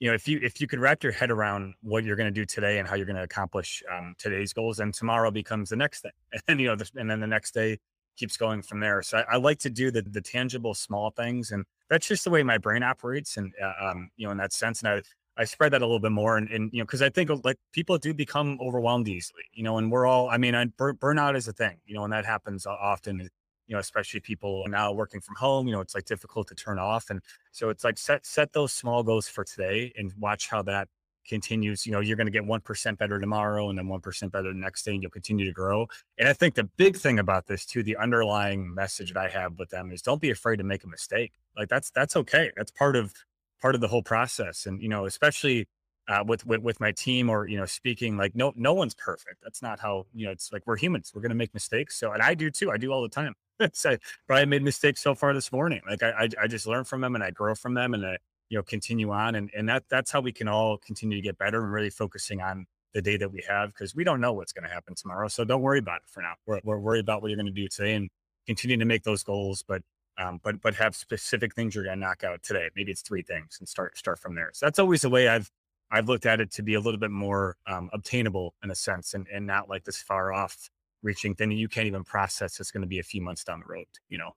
you 0.00 0.08
know, 0.08 0.14
if 0.14 0.26
you 0.26 0.40
if 0.42 0.60
you 0.60 0.66
could 0.66 0.80
wrap 0.80 1.02
your 1.02 1.12
head 1.12 1.30
around 1.30 1.74
what 1.82 2.04
you're 2.04 2.16
going 2.16 2.32
to 2.32 2.40
do 2.40 2.44
today 2.44 2.78
and 2.78 2.88
how 2.88 2.96
you're 2.96 3.06
going 3.06 3.16
to 3.16 3.22
accomplish 3.22 3.82
um, 3.92 4.14
today's 4.18 4.52
goals, 4.52 4.80
and 4.80 4.92
tomorrow 4.92 5.30
becomes 5.30 5.70
the 5.70 5.76
next 5.76 6.02
thing, 6.02 6.12
and 6.48 6.60
you 6.60 6.66
know, 6.66 6.76
the, 6.76 6.90
and 6.96 7.10
then 7.10 7.20
the 7.20 7.26
next 7.26 7.54
day 7.54 7.78
keeps 8.16 8.36
going 8.36 8.62
from 8.62 8.80
there. 8.80 9.02
So 9.02 9.18
I, 9.18 9.34
I, 9.34 9.36
like 9.36 9.58
to 9.60 9.70
do 9.70 9.90
the 9.90 10.02
the 10.02 10.20
tangible 10.20 10.74
small 10.74 11.10
things, 11.10 11.52
and 11.52 11.64
that's 11.92 12.08
just 12.08 12.24
the 12.24 12.30
way 12.30 12.42
my 12.42 12.58
brain 12.58 12.82
operates, 12.82 13.36
and 13.36 13.52
uh, 13.62 13.90
um, 13.90 14.10
you 14.16 14.26
know, 14.26 14.32
in 14.32 14.38
that 14.38 14.52
sense, 14.52 14.82
and 14.82 14.88
I 14.88 15.02
I 15.36 15.44
spread 15.44 15.72
that 15.72 15.82
a 15.82 15.86
little 15.86 16.00
bit 16.00 16.12
more, 16.12 16.36
and, 16.38 16.48
and 16.48 16.70
you 16.72 16.78
know, 16.80 16.84
because 16.84 17.02
I 17.02 17.10
think 17.10 17.30
like 17.44 17.56
people 17.72 17.98
do 17.98 18.14
become 18.14 18.58
overwhelmed 18.62 19.08
easily, 19.08 19.44
you 19.52 19.62
know, 19.62 19.78
and 19.78 19.90
we're 19.90 20.06
all, 20.06 20.28
I 20.28 20.36
mean, 20.36 20.54
I, 20.54 20.66
burnout 20.66 21.36
is 21.36 21.48
a 21.48 21.54
thing, 21.54 21.78
you 21.86 21.94
know, 21.94 22.04
and 22.04 22.12
that 22.12 22.26
happens 22.26 22.66
often 22.66 23.28
you 23.68 23.74
know, 23.76 23.80
especially 23.80 24.20
people 24.20 24.64
now 24.68 24.92
working 24.92 25.20
from 25.20 25.36
home, 25.36 25.66
you 25.66 25.72
know, 25.72 25.80
it's 25.80 25.94
like 25.94 26.04
difficult 26.04 26.48
to 26.48 26.54
turn 26.54 26.78
off. 26.78 27.10
And 27.10 27.20
so 27.52 27.70
it's 27.70 27.84
like 27.84 27.96
set 27.96 28.26
set 28.26 28.52
those 28.52 28.72
small 28.72 29.02
goals 29.02 29.28
for 29.28 29.44
today 29.44 29.92
and 29.96 30.12
watch 30.18 30.48
how 30.50 30.62
that 30.62 30.88
continues. 31.26 31.86
You 31.86 31.92
know, 31.92 32.00
you're 32.00 32.16
going 32.16 32.26
to 32.26 32.32
get 32.32 32.44
1% 32.44 32.98
better 32.98 33.18
tomorrow 33.18 33.68
and 33.68 33.78
then 33.78 33.86
1% 33.86 34.32
better 34.32 34.52
the 34.52 34.58
next 34.58 34.84
day, 34.84 34.92
and 34.92 35.02
you'll 35.02 35.10
continue 35.10 35.44
to 35.44 35.52
grow. 35.52 35.86
And 36.18 36.28
I 36.28 36.32
think 36.32 36.54
the 36.54 36.64
big 36.64 36.96
thing 36.96 37.18
about 37.18 37.46
this 37.46 37.64
too, 37.64 37.82
the 37.82 37.96
underlying 37.96 38.74
message 38.74 39.12
that 39.12 39.20
I 39.20 39.28
have 39.28 39.58
with 39.58 39.70
them 39.70 39.92
is 39.92 40.02
don't 40.02 40.20
be 40.20 40.30
afraid 40.30 40.56
to 40.56 40.64
make 40.64 40.84
a 40.84 40.88
mistake. 40.88 41.32
Like 41.56 41.68
that's 41.68 41.90
that's 41.90 42.16
okay. 42.16 42.50
That's 42.56 42.70
part 42.70 42.96
of 42.96 43.12
part 43.60 43.74
of 43.74 43.80
the 43.80 43.88
whole 43.88 44.02
process. 44.02 44.66
And 44.66 44.82
you 44.82 44.88
know, 44.88 45.06
especially 45.06 45.68
uh, 46.08 46.24
with, 46.26 46.44
with 46.46 46.62
with 46.62 46.80
my 46.80 46.92
team 46.92 47.30
or 47.30 47.46
you 47.46 47.56
know 47.56 47.64
speaking 47.64 48.16
like 48.16 48.34
no 48.34 48.52
no 48.56 48.74
one's 48.74 48.92
perfect 48.92 49.36
that's 49.40 49.62
not 49.62 49.78
how 49.78 50.04
you 50.12 50.26
know 50.26 50.32
it's 50.32 50.52
like 50.52 50.60
we're 50.66 50.76
humans 50.76 51.12
we're 51.14 51.22
going 51.22 51.30
to 51.30 51.36
make 51.36 51.54
mistakes 51.54 51.96
so 51.96 52.10
and 52.10 52.20
i 52.20 52.34
do 52.34 52.50
too 52.50 52.72
i 52.72 52.76
do 52.76 52.92
all 52.92 53.02
the 53.02 53.08
time 53.08 53.36
so 53.72 53.96
probably 54.26 54.46
made 54.46 54.62
mistakes 54.62 55.00
so 55.00 55.14
far 55.14 55.34
this 55.34 55.52
morning. 55.52 55.80
Like 55.88 56.02
I, 56.02 56.10
I, 56.10 56.28
I 56.42 56.46
just 56.46 56.66
learn 56.66 56.84
from 56.84 57.00
them 57.00 57.14
and 57.14 57.24
I 57.24 57.30
grow 57.30 57.54
from 57.54 57.74
them 57.74 57.94
and 57.94 58.04
I, 58.04 58.18
you 58.52 58.58
know, 58.58 58.62
continue 58.62 59.10
on. 59.10 59.34
And, 59.34 59.50
and 59.56 59.66
that, 59.70 59.84
that's 59.88 60.10
how 60.10 60.20
we 60.20 60.30
can 60.30 60.46
all 60.46 60.76
continue 60.76 61.16
to 61.16 61.22
get 61.22 61.38
better 61.38 61.64
and 61.64 61.72
really 61.72 61.88
focusing 61.88 62.42
on 62.42 62.66
the 62.92 63.00
day 63.00 63.16
that 63.16 63.32
we 63.32 63.42
have 63.48 63.70
because 63.70 63.94
we 63.94 64.04
don't 64.04 64.20
know 64.20 64.34
what's 64.34 64.52
going 64.52 64.68
to 64.68 64.70
happen 64.70 64.94
tomorrow. 64.94 65.26
So 65.28 65.42
don't 65.42 65.62
worry 65.62 65.78
about 65.78 66.02
it 66.02 66.10
for 66.10 66.20
now. 66.20 66.34
We're, 66.46 66.60
we're 66.62 66.78
worried 66.78 67.00
about 67.00 67.22
what 67.22 67.28
you're 67.28 67.38
going 67.38 67.46
to 67.46 67.52
do 67.52 67.66
today 67.66 67.94
and 67.94 68.10
continue 68.46 68.76
to 68.76 68.84
make 68.84 69.04
those 69.04 69.22
goals, 69.22 69.64
but, 69.66 69.80
um, 70.18 70.38
but, 70.44 70.60
but 70.60 70.74
have 70.74 70.94
specific 70.94 71.54
things 71.54 71.74
you're 71.74 71.84
going 71.84 71.98
to 71.98 72.04
knock 72.06 72.24
out 72.24 72.42
today. 72.42 72.68
Maybe 72.76 72.92
it's 72.92 73.00
three 73.00 73.22
things 73.22 73.56
and 73.58 73.66
start, 73.66 73.96
start 73.96 74.18
from 74.18 74.34
there. 74.34 74.50
So 74.52 74.66
that's 74.66 74.78
always 74.78 75.00
the 75.00 75.08
way 75.08 75.28
I've, 75.28 75.50
I've 75.90 76.10
looked 76.10 76.26
at 76.26 76.38
it 76.38 76.50
to 76.52 76.62
be 76.62 76.74
a 76.74 76.80
little 76.80 77.00
bit 77.00 77.10
more 77.10 77.56
um, 77.66 77.88
obtainable 77.94 78.52
in 78.62 78.70
a 78.70 78.74
sense 78.74 79.14
and, 79.14 79.26
and 79.32 79.46
not 79.46 79.70
like 79.70 79.84
this 79.84 80.02
far 80.02 80.30
off 80.30 80.68
reaching 81.02 81.34
thing 81.34 81.48
that 81.48 81.54
you 81.54 81.68
can't 81.68 81.86
even 81.86 82.04
process 82.04 82.60
it's 82.60 82.70
going 82.70 82.82
to 82.82 82.86
be 82.86 82.98
a 82.98 83.02
few 83.02 83.22
months 83.22 83.42
down 83.42 83.58
the 83.58 83.66
road 83.66 83.86
you 84.08 84.16
know 84.16 84.30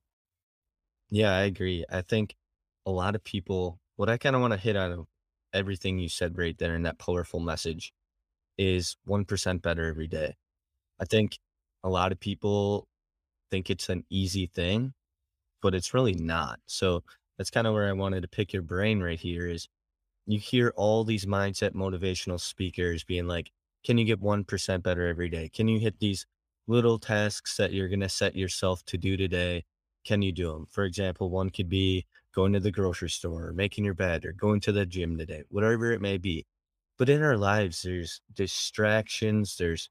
yeah 1.11 1.31
i 1.31 1.41
agree 1.41 1.85
i 1.91 2.01
think 2.01 2.33
a 2.87 2.91
lot 2.91 3.13
of 3.13 3.23
people 3.23 3.79
what 3.95 4.09
i 4.09 4.17
kind 4.17 4.35
of 4.35 4.41
want 4.41 4.53
to 4.53 4.59
hit 4.59 4.75
on 4.75 5.05
everything 5.53 5.97
you 5.97 6.09
said 6.09 6.37
right 6.37 6.57
there 6.57 6.75
in 6.75 6.83
that 6.83 6.99
powerful 6.99 7.39
message 7.39 7.93
is 8.57 8.97
1% 9.07 9.61
better 9.61 9.85
every 9.85 10.07
day. 10.07 10.35
I 10.99 11.05
think 11.05 11.39
a 11.83 11.89
lot 11.89 12.11
of 12.11 12.19
people 12.19 12.87
think 13.51 13.69
it's 13.69 13.89
an 13.89 14.05
easy 14.09 14.47
thing 14.47 14.93
but 15.61 15.73
it's 15.73 15.95
really 15.95 16.13
not. 16.13 16.59
So 16.67 17.03
that's 17.37 17.49
kind 17.49 17.65
of 17.65 17.73
where 17.73 17.87
i 17.87 17.93
wanted 17.93 18.21
to 18.21 18.27
pick 18.27 18.53
your 18.53 18.61
brain 18.61 19.01
right 19.01 19.19
here 19.19 19.47
is 19.47 19.67
you 20.27 20.39
hear 20.39 20.73
all 20.75 21.03
these 21.03 21.25
mindset 21.25 21.71
motivational 21.71 22.39
speakers 22.39 23.03
being 23.03 23.27
like 23.27 23.51
can 23.83 23.97
you 23.97 24.05
get 24.05 24.21
1% 24.21 24.83
better 24.83 25.07
every 25.07 25.29
day? 25.29 25.47
Can 25.49 25.67
you 25.67 25.79
hit 25.79 25.99
these 25.99 26.25
little 26.67 26.97
tasks 26.97 27.55
that 27.57 27.71
you're 27.71 27.87
going 27.87 27.99
to 27.99 28.09
set 28.09 28.35
yourself 28.35 28.83
to 28.85 28.97
do 28.97 29.15
today, 29.15 29.63
can 30.03 30.23
you 30.23 30.31
do 30.31 30.51
them? 30.51 30.65
For 30.71 30.85
example, 30.85 31.29
one 31.29 31.51
could 31.51 31.69
be 31.69 32.05
going 32.35 32.53
to 32.53 32.59
the 32.59 32.71
grocery 32.71 33.09
store, 33.09 33.47
or 33.47 33.53
making 33.53 33.85
your 33.85 33.93
bed, 33.93 34.25
or 34.25 34.33
going 34.33 34.59
to 34.61 34.71
the 34.71 34.85
gym 34.85 35.17
today, 35.17 35.43
whatever 35.49 35.91
it 35.91 36.01
may 36.01 36.17
be. 36.17 36.45
But 36.97 37.09
in 37.09 37.23
our 37.23 37.37
lives, 37.37 37.81
there's 37.81 38.21
distractions, 38.33 39.55
there's 39.57 39.89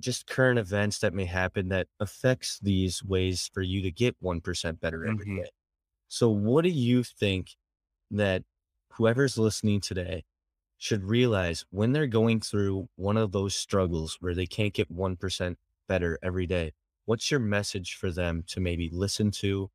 just 0.00 0.26
current 0.26 0.58
events 0.58 0.98
that 1.00 1.14
may 1.14 1.24
happen 1.24 1.68
that 1.68 1.88
affects 2.00 2.58
these 2.60 3.02
ways 3.02 3.50
for 3.52 3.62
you 3.62 3.82
to 3.82 3.90
get 3.90 4.16
1% 4.22 4.80
better 4.80 5.06
every 5.06 5.26
mm-hmm. 5.26 5.36
day. 5.42 5.50
So 6.08 6.28
what 6.30 6.64
do 6.64 6.70
you 6.70 7.02
think 7.02 7.50
that 8.10 8.42
whoever's 8.92 9.38
listening 9.38 9.80
today 9.80 10.24
should 10.78 11.04
realize 11.04 11.64
when 11.70 11.92
they're 11.92 12.06
going 12.06 12.40
through 12.40 12.88
one 12.96 13.16
of 13.16 13.32
those 13.32 13.54
struggles 13.54 14.16
where 14.20 14.34
they 14.34 14.46
can't 14.46 14.72
get 14.72 14.94
1% 14.94 15.56
better 15.88 16.18
every 16.22 16.46
day. 16.46 16.72
What's 17.06 17.30
your 17.30 17.40
message 17.40 17.94
for 17.94 18.12
them 18.12 18.44
to 18.48 18.60
maybe 18.60 18.88
listen 18.92 19.30
to, 19.32 19.70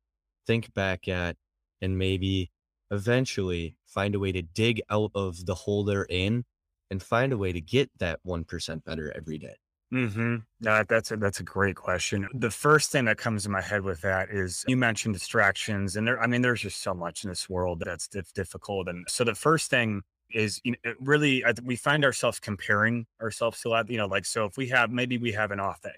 think 0.46 0.72
back 0.72 1.08
at, 1.08 1.36
and 1.84 1.98
maybe 1.98 2.50
eventually 2.90 3.76
find 3.86 4.14
a 4.14 4.18
way 4.18 4.32
to 4.32 4.42
dig 4.42 4.80
out 4.90 5.10
of 5.14 5.46
the 5.46 5.54
hole 5.54 5.84
they're 5.84 6.06
in 6.08 6.44
and 6.90 7.02
find 7.02 7.32
a 7.32 7.38
way 7.38 7.52
to 7.52 7.60
get 7.60 7.90
that 7.98 8.20
1% 8.26 8.84
better 8.84 9.12
every 9.14 9.38
day? 9.38 9.56
Mm-hmm. 9.92 10.36
That's 10.60 11.12
a, 11.12 11.16
that's 11.16 11.40
a 11.40 11.44
great 11.44 11.76
question. 11.76 12.26
The 12.34 12.50
first 12.50 12.90
thing 12.90 13.04
that 13.04 13.18
comes 13.18 13.44
to 13.44 13.48
my 13.48 13.60
head 13.60 13.82
with 13.82 14.00
that 14.00 14.30
is 14.30 14.64
you 14.66 14.76
mentioned 14.76 15.14
distractions, 15.14 15.94
and 15.94 16.06
there. 16.06 16.20
I 16.20 16.26
mean, 16.26 16.42
there's 16.42 16.62
just 16.62 16.82
so 16.82 16.94
much 16.94 17.22
in 17.22 17.30
this 17.30 17.48
world 17.48 17.82
that's 17.84 18.08
difficult, 18.32 18.88
and 18.88 19.04
so 19.08 19.22
the 19.22 19.36
first 19.36 19.70
thing 19.70 20.02
is 20.32 20.60
you 20.64 20.72
know 20.72 20.94
really 21.00 21.44
we 21.62 21.76
find 21.76 22.04
ourselves 22.04 22.40
comparing 22.40 23.06
ourselves 23.20 23.60
to 23.60 23.68
a 23.68 23.70
lot. 23.70 23.90
You 23.90 23.98
know, 23.98 24.06
like 24.06 24.24
so 24.24 24.46
if 24.46 24.56
we 24.56 24.66
have 24.68 24.90
maybe 24.90 25.16
we 25.16 25.30
have 25.32 25.52
an 25.52 25.60
off 25.60 25.80
day, 25.82 25.90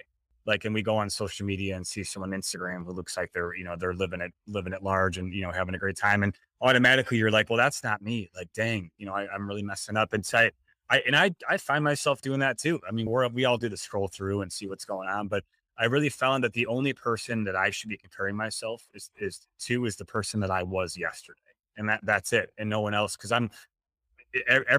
like 0.47 0.65
and 0.65 0.75
we 0.75 0.83
go 0.83 0.97
on 0.97 1.11
social 1.11 1.45
media 1.45 1.76
and 1.76 1.87
see 1.87 2.05
someone 2.05 2.33
on 2.33 2.41
Instagram 2.41 2.85
who 2.85 2.93
looks 2.93 3.17
like 3.17 3.33
they're 3.33 3.55
you 3.57 3.65
know 3.65 3.76
they're 3.79 3.95
living 3.95 4.21
it 4.21 4.33
living 4.47 4.73
it 4.73 4.83
large 4.83 5.19
and 5.19 5.33
you 5.33 5.43
know 5.43 5.53
having 5.53 5.75
a 5.75 5.79
great 5.79 5.97
time, 5.97 6.23
and 6.23 6.35
automatically 6.61 7.19
you're 7.19 7.31
like, 7.31 7.50
well, 7.50 7.59
that's 7.59 7.83
not 7.83 8.03
me. 8.03 8.31
Like, 8.35 8.49
dang, 8.55 8.91
you 8.99 9.07
know, 9.07 9.12
I, 9.12 9.26
am 9.35 9.49
really 9.49 9.62
messing 9.62 9.97
up. 9.97 10.12
And 10.12 10.25
so 10.25 10.38
I, 10.38 10.50
I 10.88 11.03
and 11.07 11.17
I 11.17 11.33
I 11.49 11.57
find 11.57 11.83
myself 11.83 12.23
doing 12.23 12.41
that 12.41 12.59
too. 12.59 12.81
I 12.88 12.93
mean, 12.93 13.07
we're 13.07 13.29
we 13.29 13.45
all 13.45 13.59
do 13.59 13.69
the 13.69 13.76
scroll 13.76 14.09
through 14.09 14.43
and 14.43 14.53
see 14.53 14.69
what's 14.69 14.85
going 14.85 15.09
on, 15.09 15.29
but 15.29 15.45
I 15.79 15.87
really 15.87 16.09
found 16.09 16.45
that 16.45 16.55
the 16.55 16.67
only 16.67 16.93
person 16.93 17.45
that 17.45 17.57
I 17.57 17.71
should 17.71 17.91
be 17.91 17.99
comparing 17.99 18.37
myself 18.37 18.87
is 18.95 19.11
is 19.17 19.47
to 19.61 19.85
is 19.85 19.97
the 19.97 20.05
person 20.05 20.41
that 20.41 20.50
I 20.50 20.62
was 20.62 20.97
yesterday, 20.97 21.41
and 21.76 21.88
that 21.88 22.00
that's 22.05 22.33
it, 22.33 22.50
and 22.57 22.71
no 22.71 22.81
one 22.81 22.95
else. 22.95 23.17
Because 23.17 23.33
I'm 23.33 23.50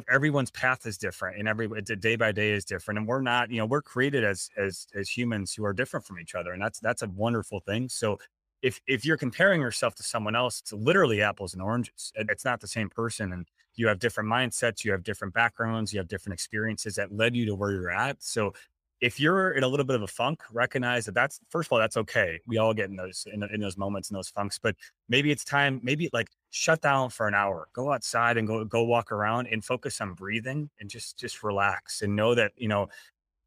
everyone's 0.10 0.52
path 0.52 0.86
is 0.86 0.98
different, 0.98 1.40
and 1.40 1.48
every 1.48 1.68
day 1.82 2.16
by 2.16 2.32
day 2.32 2.52
is 2.52 2.66
different, 2.66 2.98
and 3.00 3.08
we're 3.08 3.22
not, 3.22 3.52
you 3.52 3.58
know, 3.58 3.66
we're 3.66 3.82
created 3.82 4.24
as 4.24 4.50
as 4.58 4.88
as 4.96 5.10
humans 5.10 5.54
who 5.54 5.66
are 5.66 5.74
different 5.74 6.06
from 6.06 6.20
each 6.20 6.36
other, 6.36 6.54
and 6.54 6.62
that's 6.62 6.80
that's 6.80 7.02
a 7.02 7.08
wonderful 7.08 7.60
thing. 7.62 7.90
So 7.90 8.20
if 8.62 8.82
if 8.88 9.06
you're 9.06 9.18
comparing 9.18 9.62
yourself 9.62 9.96
to 9.96 10.04
someone 10.04 10.36
else, 10.36 10.62
it's 10.62 10.74
literally 10.74 11.22
apples 11.22 11.54
and 11.54 11.62
oranges. 11.62 12.12
It's 12.16 12.46
not 12.46 12.60
the 12.62 12.68
same 12.68 12.90
person, 12.90 13.34
and 13.34 13.48
you 13.76 13.88
have 13.88 14.00
different 14.00 14.30
mindsets, 14.30 14.84
you 14.84 14.92
have 14.92 15.04
different 15.04 15.34
backgrounds, 15.34 15.94
you 15.94 16.00
have 16.00 16.08
different 16.08 16.34
experiences 16.34 16.96
that 16.96 17.12
led 17.12 17.36
you 17.36 17.46
to 17.46 17.56
where 17.56 17.72
you're 17.72 17.92
at. 17.92 18.22
So 18.22 18.54
if 19.00 19.20
you're 19.20 19.52
in 19.52 19.64
a 19.64 19.68
little 19.68 19.86
bit 19.86 19.96
of 19.96 20.02
a 20.02 20.08
funk, 20.08 20.42
recognize 20.52 21.06
that 21.06 21.14
that's 21.14 21.40
first 21.50 21.68
of 21.68 21.74
all 21.74 21.80
that's 21.80 21.98
okay. 21.98 22.40
We 22.48 22.58
all 22.58 22.74
get 22.74 22.90
in 22.90 22.96
those 22.96 23.28
in, 23.32 23.44
in, 23.44 23.62
those 23.62 23.78
moments 23.78 24.10
in 24.10 24.16
those 24.16 24.30
funks, 24.30 24.58
but 24.60 24.76
maybe 25.08 25.32
it's 25.32 25.44
time. 25.44 25.80
Maybe 25.84 26.10
like 26.14 26.30
shut 26.50 26.82
down 26.82 27.10
for 27.10 27.27
an 27.27 27.34
hour, 27.34 27.68
go 27.74 27.92
outside 27.92 28.38
and 28.38 28.48
go 28.48 28.63
go 28.66 28.84
walk 28.84 29.12
around 29.12 29.48
and 29.48 29.63
focus 29.63 30.01
on 30.01 30.13
breathing 30.13 30.70
and 30.80 30.89
just 30.89 31.18
just 31.18 31.44
relax 31.44 32.01
and 32.01 32.16
know 32.16 32.36
that 32.36 32.51
you 32.56 32.68
know 32.68 32.88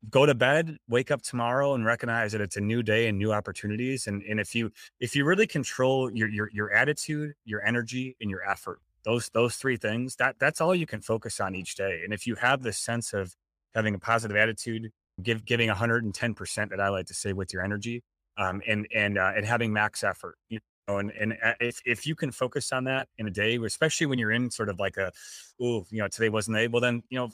go 0.09 0.25
to 0.25 0.35
bed 0.35 0.76
wake 0.88 1.11
up 1.11 1.21
tomorrow 1.21 1.75
and 1.75 1.85
recognize 1.85 2.33
that 2.33 2.40
it's 2.40 2.57
a 2.57 2.61
new 2.61 2.83
day 2.83 3.07
and 3.09 3.19
new 3.19 3.33
opportunities 3.33 4.07
and 4.07 4.23
and 4.23 4.40
if 4.40 4.54
you 4.54 4.71
if 4.99 5.14
you 5.14 5.26
really 5.26 5.47
control 5.47 6.11
your 6.11 6.28
your 6.28 6.49
your 6.54 6.73
attitude 6.73 7.35
your 7.45 7.62
energy 7.66 8.16
and 8.19 8.30
your 8.30 8.42
effort 8.49 8.80
those 9.04 9.30
those 9.30 9.57
three 9.57 9.76
things 9.76 10.16
that 10.16 10.37
that's 10.38 10.61
all 10.61 10.75
you 10.75 10.87
can 10.87 11.00
focus 11.00 11.40
on 11.40 11.54
each 11.54 11.75
day. 11.75 12.02
And 12.04 12.12
if 12.12 12.26
you 12.26 12.35
have 12.37 12.62
this 12.62 12.78
sense 12.78 13.12
of 13.12 13.35
having 13.75 13.95
a 13.95 13.99
positive 13.99 14.37
attitude 14.37 14.90
give 15.23 15.45
giving 15.45 15.69
110% 15.69 16.71
that 16.71 16.80
I 16.80 16.88
like 16.88 17.07
to 17.07 17.14
say 17.14 17.33
with 17.33 17.52
your 17.52 17.62
energy 17.62 18.02
um, 18.37 18.62
and 18.66 18.87
and 18.95 19.19
uh, 19.19 19.33
and 19.37 19.45
having 19.47 19.73
max 19.73 20.04
effort 20.04 20.37
you 20.49 20.59
and 20.99 21.11
and 21.12 21.37
uh, 21.44 21.54
if, 21.61 21.80
if 21.85 22.06
you 22.06 22.14
can 22.14 22.30
focus 22.30 22.73
on 22.73 22.85
that 22.85 23.09
in 23.18 23.26
a 23.26 23.30
day 23.30 23.56
especially 23.64 24.06
when 24.06 24.18
you're 24.18 24.32
in 24.32 24.50
sort 24.50 24.68
of 24.68 24.78
like 24.78 24.97
a 24.97 25.12
oh 25.61 25.85
you 25.90 25.99
know 25.99 26.09
today 26.09 26.28
wasn't 26.28 26.56
able 26.56 26.80
then 26.80 27.02
you 27.11 27.18
know 27.18 27.30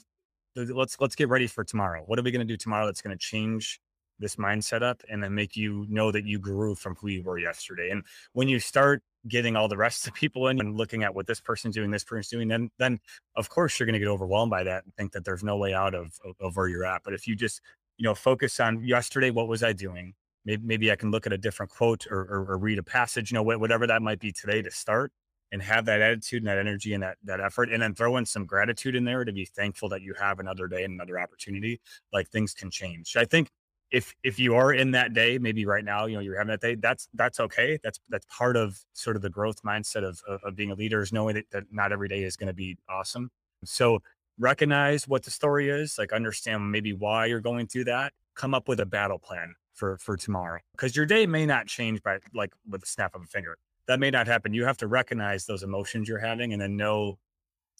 let's 0.73 0.99
let's 0.99 1.15
get 1.15 1.29
ready 1.29 1.47
for 1.47 1.63
tomorrow 1.63 2.03
what 2.05 2.17
are 2.17 2.23
we 2.23 2.31
going 2.31 2.45
to 2.45 2.53
do 2.53 2.57
tomorrow 2.57 2.85
that's 2.85 3.01
going 3.01 3.15
to 3.15 3.19
change 3.19 3.79
this 4.19 4.37
mindset 4.37 4.81
up 4.81 5.03
and 5.09 5.23
then 5.23 5.35
make 5.35 5.55
you 5.55 5.85
know 5.89 6.11
that 6.11 6.25
you 6.25 6.39
grew 6.39 6.73
from 6.73 6.95
who 6.95 7.07
you 7.07 7.21
were 7.21 7.37
yesterday 7.37 7.89
and 7.91 8.03
when 8.33 8.47
you 8.47 8.59
start 8.59 9.03
getting 9.27 9.55
all 9.55 9.67
the 9.67 9.77
rest 9.77 10.07
of 10.07 10.13
people 10.13 10.47
in 10.47 10.59
and 10.59 10.75
looking 10.75 11.03
at 11.03 11.13
what 11.13 11.27
this 11.27 11.39
person's 11.39 11.75
doing, 11.75 11.91
this 11.91 12.03
person's 12.03 12.29
doing, 12.29 12.47
then 12.47 12.69
then 12.79 12.99
of 13.35 13.49
course 13.49 13.79
you're 13.79 13.85
going 13.85 13.93
to 13.93 13.99
get 13.99 14.07
overwhelmed 14.07 14.49
by 14.49 14.63
that 14.63 14.83
and 14.83 14.93
think 14.95 15.11
that 15.11 15.25
there's 15.25 15.43
no 15.43 15.57
way 15.57 15.73
out 15.73 15.93
of, 15.93 16.13
of, 16.23 16.35
of 16.39 16.55
where 16.55 16.67
you're 16.67 16.85
at. 16.85 17.03
But 17.03 17.13
if 17.13 17.27
you 17.27 17.35
just 17.35 17.61
you 17.97 18.03
know 18.03 18.15
focus 18.15 18.59
on 18.59 18.83
yesterday, 18.83 19.31
what 19.31 19.47
was 19.47 19.63
I 19.63 19.73
doing? 19.73 20.13
Maybe 20.47 20.65
maybe 20.65 20.91
I 20.93 20.95
can 20.95 21.11
look 21.11 21.27
at 21.27 21.33
a 21.33 21.37
different 21.37 21.73
quote 21.73 22.07
or, 22.09 22.21
or, 22.21 22.45
or 22.53 22.57
read 22.57 22.79
a 22.79 22.83
passage, 22.83 23.31
you 23.31 23.35
know, 23.35 23.43
whatever 23.43 23.85
that 23.85 24.01
might 24.01 24.19
be 24.19 24.31
today 24.31 24.61
to 24.61 24.71
start 24.71 25.11
and 25.51 25.61
have 25.61 25.83
that 25.85 26.01
attitude 26.01 26.41
and 26.41 26.47
that 26.47 26.57
energy 26.57 26.93
and 26.93 27.03
that 27.03 27.17
that 27.25 27.41
effort 27.41 27.69
and 27.69 27.81
then 27.81 27.93
throw 27.93 28.15
in 28.15 28.25
some 28.25 28.45
gratitude 28.45 28.95
in 28.95 29.03
there 29.03 29.25
to 29.25 29.33
be 29.33 29.43
thankful 29.43 29.89
that 29.89 30.01
you 30.01 30.13
have 30.17 30.39
another 30.39 30.67
day 30.67 30.85
and 30.85 30.93
another 30.93 31.19
opportunity 31.19 31.81
like 32.13 32.29
things 32.29 32.53
can 32.53 32.71
change. 32.71 33.17
I 33.17 33.25
think 33.25 33.49
if 33.91 34.15
if 34.23 34.39
you 34.39 34.55
are 34.55 34.71
in 34.71 34.91
that 34.91 35.13
day 35.13 35.37
maybe 35.37 35.65
right 35.65 35.83
now 35.83 36.05
you 36.05 36.15
know 36.15 36.21
you're 36.21 36.37
having 36.37 36.51
that 36.51 36.61
day 36.61 36.75
that's 36.75 37.09
that's 37.13 37.41
okay. 37.41 37.77
That's 37.83 37.99
that's 38.07 38.25
part 38.25 38.55
of 38.55 38.79
sort 38.93 39.17
of 39.17 39.21
the 39.21 39.29
growth 39.29 39.63
mindset 39.63 40.07
of 40.07 40.21
of, 40.29 40.41
of 40.45 40.55
being 40.55 40.71
a 40.71 40.75
leader 40.75 41.01
is 41.01 41.11
knowing 41.11 41.35
that, 41.35 41.51
that 41.51 41.63
not 41.71 41.91
every 41.91 42.07
day 42.07 42.23
is 42.23 42.37
going 42.37 42.47
to 42.47 42.53
be 42.53 42.77
awesome. 42.89 43.31
So 43.65 43.99
recognize 44.39 45.09
what 45.09 45.23
the 45.23 45.31
story 45.31 45.69
is 45.69 45.97
like 45.97 46.13
understand 46.13 46.71
maybe 46.71 46.93
why 46.93 47.25
you're 47.25 47.41
going 47.41 47.67
through 47.67 47.85
that. 47.85 48.13
Come 48.33 48.53
up 48.53 48.69
with 48.69 48.79
a 48.79 48.85
battle 48.85 49.19
plan 49.19 49.55
for 49.77 49.97
for 49.97 50.17
tomorrow 50.17 50.59
because 50.71 50.95
your 50.95 51.05
day 51.05 51.25
may 51.25 51.45
not 51.45 51.67
change 51.67 52.01
by 52.03 52.17
like 52.33 52.51
with 52.69 52.81
the 52.81 52.87
snap 52.87 53.15
of 53.15 53.21
a 53.21 53.25
finger 53.25 53.57
that 53.87 53.99
may 53.99 54.09
not 54.09 54.27
happen 54.27 54.53
you 54.53 54.65
have 54.65 54.77
to 54.77 54.87
recognize 54.87 55.45
those 55.45 55.63
emotions 55.63 56.09
you're 56.09 56.17
having 56.17 56.51
and 56.51 56.61
then 56.61 56.75
know 56.75 57.17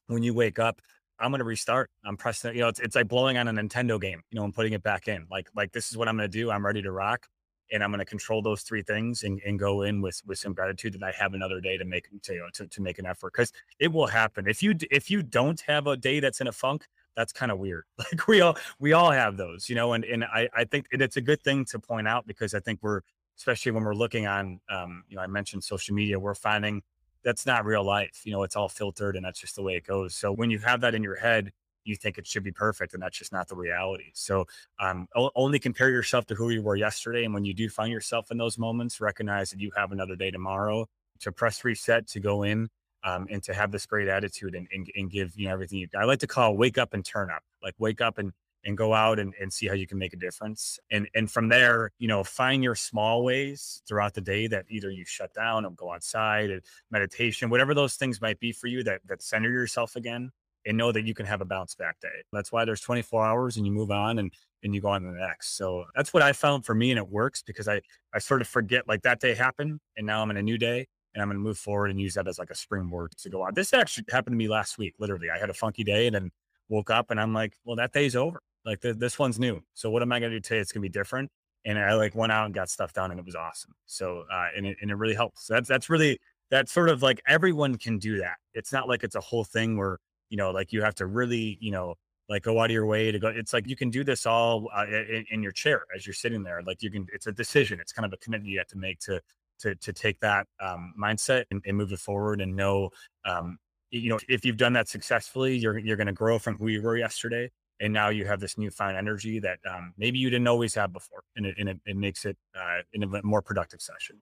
when 0.08 0.24
you 0.24 0.34
wake 0.34 0.60
up 0.60 0.82
I'm 1.20 1.32
going 1.32 1.39
to 1.39 1.46
restart. 1.46 1.89
I'm 2.06 2.16
pressing, 2.16 2.54
you 2.54 2.62
know, 2.62 2.68
it's, 2.68 2.80
it's 2.80 2.96
like 2.96 3.08
blowing 3.08 3.38
on 3.38 3.48
a 3.48 3.51
Nintendo 3.51 4.00
game, 4.00 4.22
you 4.30 4.38
know, 4.38 4.46
and 4.46 4.54
putting 4.54 4.74
it 4.74 4.84
back 4.84 5.08
in. 5.08 5.25
Like, 5.32 5.50
like 5.56 5.72
this 5.72 5.89
is 5.89 5.98
what 5.98 6.08
I'm 6.08 6.16
going 6.16 6.30
to 6.30 6.38
do. 6.38 6.51
I'm 6.51 6.66
ready 6.66 6.82
to 6.82 6.92
rock, 6.92 7.27
and 7.72 7.84
I'm 7.84 7.89
going 7.89 8.00
to 8.00 8.06
control 8.06 8.42
those 8.42 8.62
three 8.62 8.84
things 8.84 9.24
and, 9.24 9.42
and 9.46 9.58
go 9.58 9.82
in 9.82 10.01
with 10.01 10.22
with 10.25 10.38
some 10.38 10.54
gratitude 10.54 10.94
that 10.94 11.04
I 11.04 11.12
have 11.18 11.34
another 11.34 11.60
day 11.60 11.77
to 11.77 11.86
make 11.86 12.08
to 12.24 12.34
you 12.34 12.39
know, 12.39 12.50
to, 12.54 12.68
to 12.68 12.82
make 12.82 13.00
an 13.00 13.06
effort 13.06 13.34
because 13.34 13.51
it 13.80 13.92
will 13.92 14.08
happen. 14.08 14.48
If 14.48 14.62
you 14.62 14.75
if 14.92 15.10
you 15.10 15.24
don't 15.24 15.60
have 15.62 15.88
a 15.88 15.98
day 15.98 16.20
that's 16.20 16.39
in 16.39 16.48
a 16.48 16.51
funk, 16.51 16.88
that's 17.18 17.34
kind 17.34 17.52
of 17.52 17.58
weird. 17.60 17.84
Like 17.98 18.28
we 18.28 18.40
all 18.40 18.56
we 18.80 18.94
all 18.94 19.12
have 19.12 19.36
those, 19.36 19.68
you 19.68 19.76
know, 19.76 19.92
and 19.92 20.06
and 20.06 20.24
I 20.24 20.48
I 20.56 20.64
think 20.64 20.88
it's 20.92 21.18
a 21.18 21.22
good 21.22 21.42
thing 21.42 21.66
to 21.66 21.80
point 21.80 22.08
out 22.08 22.26
because 22.26 22.54
I 22.54 22.62
think 22.62 22.80
we're 22.82 23.02
especially 23.38 23.72
when 23.72 23.84
we're 23.84 23.96
looking 23.96 24.26
on, 24.26 24.60
um, 24.70 25.04
you 25.10 25.16
know, 25.16 25.22
I 25.22 25.28
mentioned 25.28 25.64
social 25.64 25.94
media, 25.94 26.18
we're 26.18 26.34
finding 26.34 26.82
that's 27.24 27.46
not 27.46 27.66
real 27.66 27.84
life. 27.84 28.22
You 28.24 28.32
know, 28.32 28.44
it's 28.44 28.56
all 28.56 28.70
filtered 28.70 29.16
and 29.16 29.26
that's 29.26 29.40
just 29.40 29.56
the 29.56 29.62
way 29.62 29.76
it 29.76 29.86
goes. 29.86 30.16
So 30.16 30.32
when 30.32 30.50
you 30.50 30.60
have 30.60 30.82
that 30.82 30.96
in 30.96 31.04
your 31.04 31.18
head, 31.18 31.52
you 31.84 31.96
think 31.96 32.18
it 32.18 32.28
should 32.28 32.44
be 32.44 32.52
perfect 32.52 32.94
and 32.94 33.02
that's 33.02 33.18
just 33.18 33.34
not 33.34 33.48
the 33.48 33.56
reality. 33.56 34.12
So 34.14 34.46
um, 34.80 35.08
only 35.36 35.60
compare 35.60 35.90
yourself 35.90 36.26
to 36.28 36.36
who 36.36 36.50
you 36.50 36.62
were 36.62 36.76
yesterday. 36.76 37.26
And 37.26 37.34
when 37.34 37.46
you 37.46 37.54
do 37.54 37.70
find 37.70 37.92
yourself 37.92 38.32
in 38.32 38.38
those 38.38 38.58
moments, 38.58 39.02
recognize 39.02 39.50
that 39.52 39.60
you 39.60 39.72
have 39.76 39.92
another 39.92 40.16
day 40.16 40.32
tomorrow 40.32 40.88
to 41.20 41.32
press 41.32 41.64
reset, 41.64 42.08
to 42.08 42.20
go 42.20 42.44
in 42.44 42.70
um, 43.04 43.27
and 43.30 43.42
to 43.44 43.54
have 43.54 43.72
this 43.72 43.86
great 43.86 44.08
attitude 44.08 44.56
and, 44.56 44.68
and, 44.72 44.89
and 44.96 45.10
give, 45.10 45.34
you 45.36 45.48
know, 45.48 45.54
everything 45.54 45.80
you, 45.80 45.88
I 45.98 46.06
like 46.06 46.20
to 46.20 46.27
call 46.27 46.58
wake 46.58 46.77
up 46.77 46.94
and 46.94 47.04
turn 47.06 47.30
up, 47.32 47.44
like 47.62 47.75
wake 47.77 48.01
up 48.01 48.18
and 48.18 48.34
and 48.66 48.77
go 48.77 48.94
out 48.94 49.18
and, 49.18 49.34
and 49.39 49.51
see 49.51 49.66
how 49.66 49.74
you 49.74 49.88
can 49.88 49.98
make 49.98 50.13
a 50.13 50.18
difference. 50.18 50.77
And 50.92 51.08
and 51.16 51.32
from 51.32 51.48
there, 51.48 51.92
you 52.00 52.08
know, 52.08 52.24
find 52.24 52.63
your 52.63 52.75
small 52.75 53.24
ways 53.24 53.82
throughout 53.88 54.13
the 54.13 54.22
day 54.22 54.48
that 54.48 54.66
either 54.70 54.92
you 54.92 55.06
shut 55.06 55.34
down 55.34 55.66
or 55.66 55.72
go 55.72 55.94
outside 55.94 56.50
and 56.50 56.62
meditation, 56.92 57.50
whatever 57.50 57.74
those 57.74 57.96
things 57.96 58.22
might 58.22 58.39
be 58.39 58.51
for 58.51 58.68
you 58.68 58.84
that 58.84 59.01
that 59.08 59.22
center 59.22 59.50
yourself 59.50 59.96
again 59.96 60.32
and 60.66 60.77
know 60.77 60.92
that 60.92 61.06
you 61.06 61.13
can 61.13 61.25
have 61.25 61.39
a 61.39 61.46
bounce 61.46 61.75
back 61.75 62.00
day. 62.01 62.10
That's 62.34 62.51
why 62.51 62.66
there's 62.66 62.82
24 62.82 63.25
hours 63.25 63.56
and 63.58 63.66
you 63.66 63.72
move 63.72 63.89
on 63.89 64.20
and 64.20 64.32
and 64.63 64.75
you 64.75 64.82
go 64.82 64.89
on 64.89 65.01
to 65.04 65.08
the 65.08 65.18
next. 65.18 65.56
So 65.56 65.86
that's 65.96 66.13
what 66.13 66.24
I 66.24 66.34
found 66.34 66.66
for 66.66 66.75
me 66.75 66.92
and 66.92 66.98
it 66.98 67.08
works 67.08 67.42
because 67.42 67.68
I 67.68 67.82
I 68.13 68.20
sort 68.20 68.42
of 68.42 68.48
forget 68.48 68.88
like 68.88 69.04
that 69.04 69.22
day 69.22 69.34
happened 69.34 69.80
and 69.96 70.06
now 70.06 70.22
I'm 70.22 70.30
in 70.32 70.38
a 70.38 70.44
new 70.44 70.58
day 70.58 70.88
and 71.14 71.22
I'm 71.22 71.30
going 71.30 71.38
to 71.38 71.44
move 71.44 71.58
forward 71.58 71.90
and 71.92 72.00
use 72.00 72.14
that 72.16 72.28
as 72.28 72.40
like 72.40 72.50
a 72.50 72.56
springboard 72.56 73.16
to 73.18 73.30
go 73.30 73.42
on. 73.42 73.54
This 73.54 73.74
actually 73.74 74.06
happened 74.12 74.34
to 74.34 74.38
me 74.38 74.48
last 74.48 74.78
week. 74.78 74.96
Literally, 75.00 75.30
I 75.30 75.38
had 75.38 75.50
a 75.50 75.54
funky 75.54 75.84
day 75.84 76.08
and 76.08 76.16
then 76.16 76.32
woke 76.70 76.90
up 76.90 77.12
and 77.12 77.20
I'm 77.20 77.34
like, 77.34 77.58
well, 77.66 77.76
that 77.78 77.94
day's 77.94 78.16
over. 78.16 78.40
Like 78.66 78.82
the, 78.82 78.94
this 78.94 79.18
one's 79.18 79.40
new. 79.40 79.62
So 79.74 79.90
what 79.90 80.02
am 80.02 80.12
I 80.12 80.20
going 80.20 80.32
to 80.32 80.38
do 80.38 80.42
today? 80.42 80.60
It's 80.60 80.72
going 80.72 80.82
to 80.82 80.90
be 80.90 80.92
different. 80.92 81.32
And 81.66 81.80
I 81.80 81.94
like 81.96 82.16
went 82.16 82.32
out 82.32 82.46
and 82.46 82.54
got 82.54 82.70
stuff 82.70 82.94
done 82.94 83.12
and 83.12 83.20
it 83.20 83.26
was 83.26 83.36
awesome. 83.36 83.74
So, 83.86 84.26
uh, 84.32 84.48
and 84.56 84.66
it, 84.66 84.78
and 84.82 84.92
it 84.92 84.96
really 84.96 85.16
helps. 85.16 85.48
So 85.48 85.54
that's, 85.54 85.68
that's 85.68 85.90
really, 85.90 86.20
that's 86.50 86.72
sort 86.72 86.90
of 86.90 87.02
like 87.02 87.22
everyone 87.28 87.78
can 87.78 87.98
do 87.98 88.18
that. 88.20 88.36
It's 88.54 88.72
not 88.72 88.88
like 88.88 89.04
it's 89.04 89.16
a 89.16 89.22
whole 89.22 89.44
thing 89.44 89.78
where, 89.78 90.00
you 90.30 90.38
know, 90.38 90.52
like 90.52 90.72
you 90.72 90.82
have 90.82 90.96
to 90.96 91.08
really, 91.08 91.58
you 91.60 91.72
know, 91.72 91.96
like 92.30 92.44
go 92.44 92.60
out 92.60 92.66
of 92.66 92.72
your 92.72 92.86
way 92.86 93.12
to 93.12 93.20
go. 93.20 93.30
It's 93.30 93.54
like 93.54 93.68
you 93.68 93.76
can 93.76 93.90
do 93.90 94.04
this 94.04 94.26
all 94.26 94.70
uh, 94.76 94.86
in, 94.86 95.26
in, 95.32 95.44
your 95.44 95.54
chair 95.54 95.84
as 95.96 96.06
you're 96.06 96.14
sitting 96.14 96.44
there. 96.44 96.62
Like 96.62 96.84
you 96.84 96.92
can, 96.92 97.08
it's 97.14 97.28
a 97.28 97.32
decision. 97.32 97.80
It's 97.80 97.94
kind 97.94 98.06
of 98.06 98.12
a 98.12 98.18
commitment 98.18 98.52
you 98.52 98.58
have 98.58 98.68
to 98.68 98.78
make 98.78 99.00
to 99.02 99.22
to 99.60 99.76
to 99.76 99.94
take 99.94 100.20
that 100.22 100.48
um, 100.60 100.94
mindset 101.02 101.46
and, 101.52 101.62
and, 101.66 101.78
move 101.78 101.92
it 101.92 102.00
forward 102.00 102.42
and 102.42 102.56
know, 102.56 102.90
um, 103.26 103.58
you 103.92 104.10
know, 104.10 104.20
if 104.28 104.46
you've 104.46 104.58
done 104.58 104.74
that 104.74 104.88
successfully, 104.88 105.58
you're 105.58 105.78
you're 105.78 105.98
going 105.98 106.08
to 106.08 106.14
grow 106.14 106.40
from 106.40 106.58
who 106.58 106.68
you 106.68 106.82
were 106.82 106.98
yesterday 106.98 107.50
and 107.80 107.94
now 107.94 108.10
you 108.10 108.26
have 108.26 108.40
this 108.40 108.58
newfound 108.58 108.98
energy 108.98 109.40
that 109.40 109.60
um, 109.70 109.94
maybe 109.98 110.20
you 110.20 110.30
didn't 110.30 110.48
always 110.48 110.74
have 110.76 110.92
before, 110.92 111.24
and 111.36 111.46
it, 111.46 111.56
and 111.60 111.70
it, 111.70 111.80
it 111.86 111.96
makes 111.96 112.26
it 112.26 112.38
uh, 112.56 112.82
in 112.94 113.04
a 113.04 113.24
more 113.24 113.42
productive 113.42 113.82
session. 113.82 114.22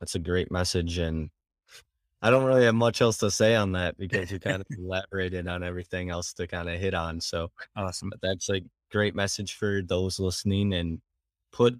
That's 0.00 0.14
a 0.14 0.18
great 0.18 0.50
message, 0.50 0.98
and 0.98 1.30
I 2.20 2.30
don't 2.30 2.44
really 2.44 2.64
have 2.64 2.74
much 2.74 3.00
else 3.00 3.18
to 3.18 3.30
say 3.30 3.54
on 3.54 3.72
that 3.72 3.96
because 3.96 4.30
you 4.30 4.38
kind 4.38 4.60
of 4.60 4.66
elaborated 4.78 5.48
on 5.48 5.62
everything 5.62 6.10
else 6.10 6.32
to 6.34 6.46
kind 6.46 6.68
of 6.68 6.78
hit 6.78 6.94
on. 6.94 7.20
So 7.20 7.50
awesome! 7.76 8.10
But 8.10 8.20
that's 8.22 8.50
a 8.50 8.60
great 8.92 9.14
message 9.14 9.54
for 9.54 9.80
those 9.82 10.20
listening, 10.20 10.74
and 10.74 11.00
put 11.52 11.78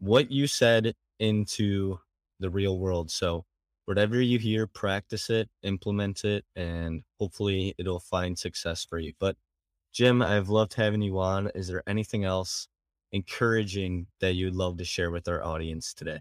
what 0.00 0.30
you 0.32 0.46
said 0.48 0.94
into 1.22 2.00
the 2.40 2.50
real 2.50 2.78
world. 2.78 3.10
So 3.10 3.46
whatever 3.86 4.20
you 4.20 4.38
hear, 4.38 4.66
practice 4.66 5.30
it, 5.30 5.48
implement 5.62 6.24
it, 6.24 6.44
and 6.56 7.02
hopefully 7.18 7.74
it'll 7.78 8.00
find 8.00 8.36
success 8.36 8.84
for 8.84 8.98
you. 8.98 9.12
But 9.18 9.36
Jim, 9.92 10.20
I've 10.20 10.48
loved 10.48 10.74
having 10.74 11.00
you 11.00 11.18
on. 11.20 11.50
Is 11.54 11.68
there 11.68 11.82
anything 11.86 12.24
else 12.24 12.66
encouraging 13.12 14.06
that 14.20 14.34
you'd 14.34 14.54
love 14.54 14.78
to 14.78 14.84
share 14.84 15.10
with 15.10 15.28
our 15.28 15.44
audience 15.44 15.94
today? 15.94 16.20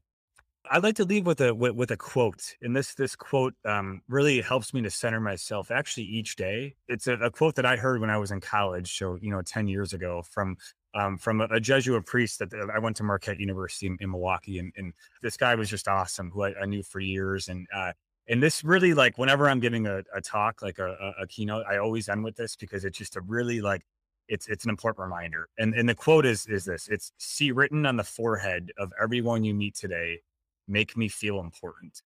I'd 0.69 0.83
like 0.83 0.95
to 0.97 1.05
leave 1.05 1.25
with 1.25 1.41
a 1.41 1.55
with, 1.55 1.73
with 1.73 1.91
a 1.91 1.97
quote, 1.97 2.55
and 2.61 2.75
this 2.75 2.93
this 2.93 3.15
quote 3.15 3.55
um, 3.65 4.01
really 4.07 4.41
helps 4.41 4.73
me 4.73 4.81
to 4.83 4.91
center 4.91 5.19
myself. 5.19 5.71
Actually, 5.71 6.03
each 6.03 6.35
day, 6.35 6.75
it's 6.87 7.07
a, 7.07 7.13
a, 7.13 7.31
quote 7.31 7.55
that 7.55 7.65
I 7.65 7.77
heard 7.77 7.99
when 7.99 8.11
I 8.11 8.17
was 8.17 8.29
in 8.29 8.41
college, 8.41 8.95
so 8.95 9.17
you 9.19 9.31
know, 9.31 9.41
ten 9.41 9.67
years 9.67 9.91
ago, 9.91 10.21
from 10.29 10.57
um, 10.93 11.17
from 11.17 11.41
a, 11.41 11.45
a, 11.45 11.59
Jesuit 11.59 12.05
priest 12.05 12.39
that 12.39 12.53
I 12.73 12.79
went 12.79 12.97
to 12.97 13.03
Marquette 13.03 13.39
University 13.39 13.87
in, 13.87 13.97
in 14.01 14.11
Milwaukee, 14.11 14.59
and, 14.59 14.73
and, 14.75 14.93
this 15.21 15.37
guy 15.37 15.55
was 15.55 15.69
just 15.69 15.87
awesome, 15.87 16.31
who 16.31 16.43
I, 16.43 16.53
I 16.61 16.65
knew 16.65 16.83
for 16.83 16.99
years, 16.99 17.47
and 17.47 17.67
uh, 17.73 17.93
and 18.27 18.41
this 18.41 18.63
really 18.63 18.93
like 18.93 19.17
whenever 19.17 19.49
I'm 19.49 19.59
giving 19.59 19.87
a, 19.87 20.03
a 20.13 20.21
talk, 20.21 20.61
like 20.61 20.79
a, 20.79 21.13
a, 21.19 21.27
keynote, 21.27 21.65
I 21.69 21.77
always 21.77 22.09
end 22.09 22.23
with 22.23 22.35
this 22.35 22.55
because 22.55 22.85
it's 22.85 22.97
just 22.97 23.15
a 23.15 23.21
really 23.21 23.61
like 23.61 23.83
it's 24.27 24.47
it's 24.47 24.63
an 24.63 24.69
important 24.69 25.03
reminder. 25.03 25.49
And 25.57 25.73
and 25.73 25.87
the 25.87 25.95
quote 25.95 26.25
is 26.25 26.45
is 26.47 26.65
this: 26.65 26.87
It's 26.87 27.11
see 27.17 27.51
written 27.51 27.85
on 27.85 27.97
the 27.97 28.03
forehead 28.03 28.71
of 28.77 28.91
everyone 29.01 29.43
you 29.43 29.53
meet 29.53 29.75
today 29.75 30.21
make 30.67 30.95
me 30.95 31.07
feel 31.07 31.39
important. 31.39 32.01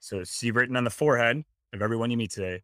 So 0.00 0.24
see 0.24 0.50
written 0.50 0.76
on 0.76 0.84
the 0.84 0.90
forehead 0.90 1.44
of 1.72 1.82
everyone 1.82 2.10
you 2.10 2.16
meet 2.16 2.30
today, 2.30 2.62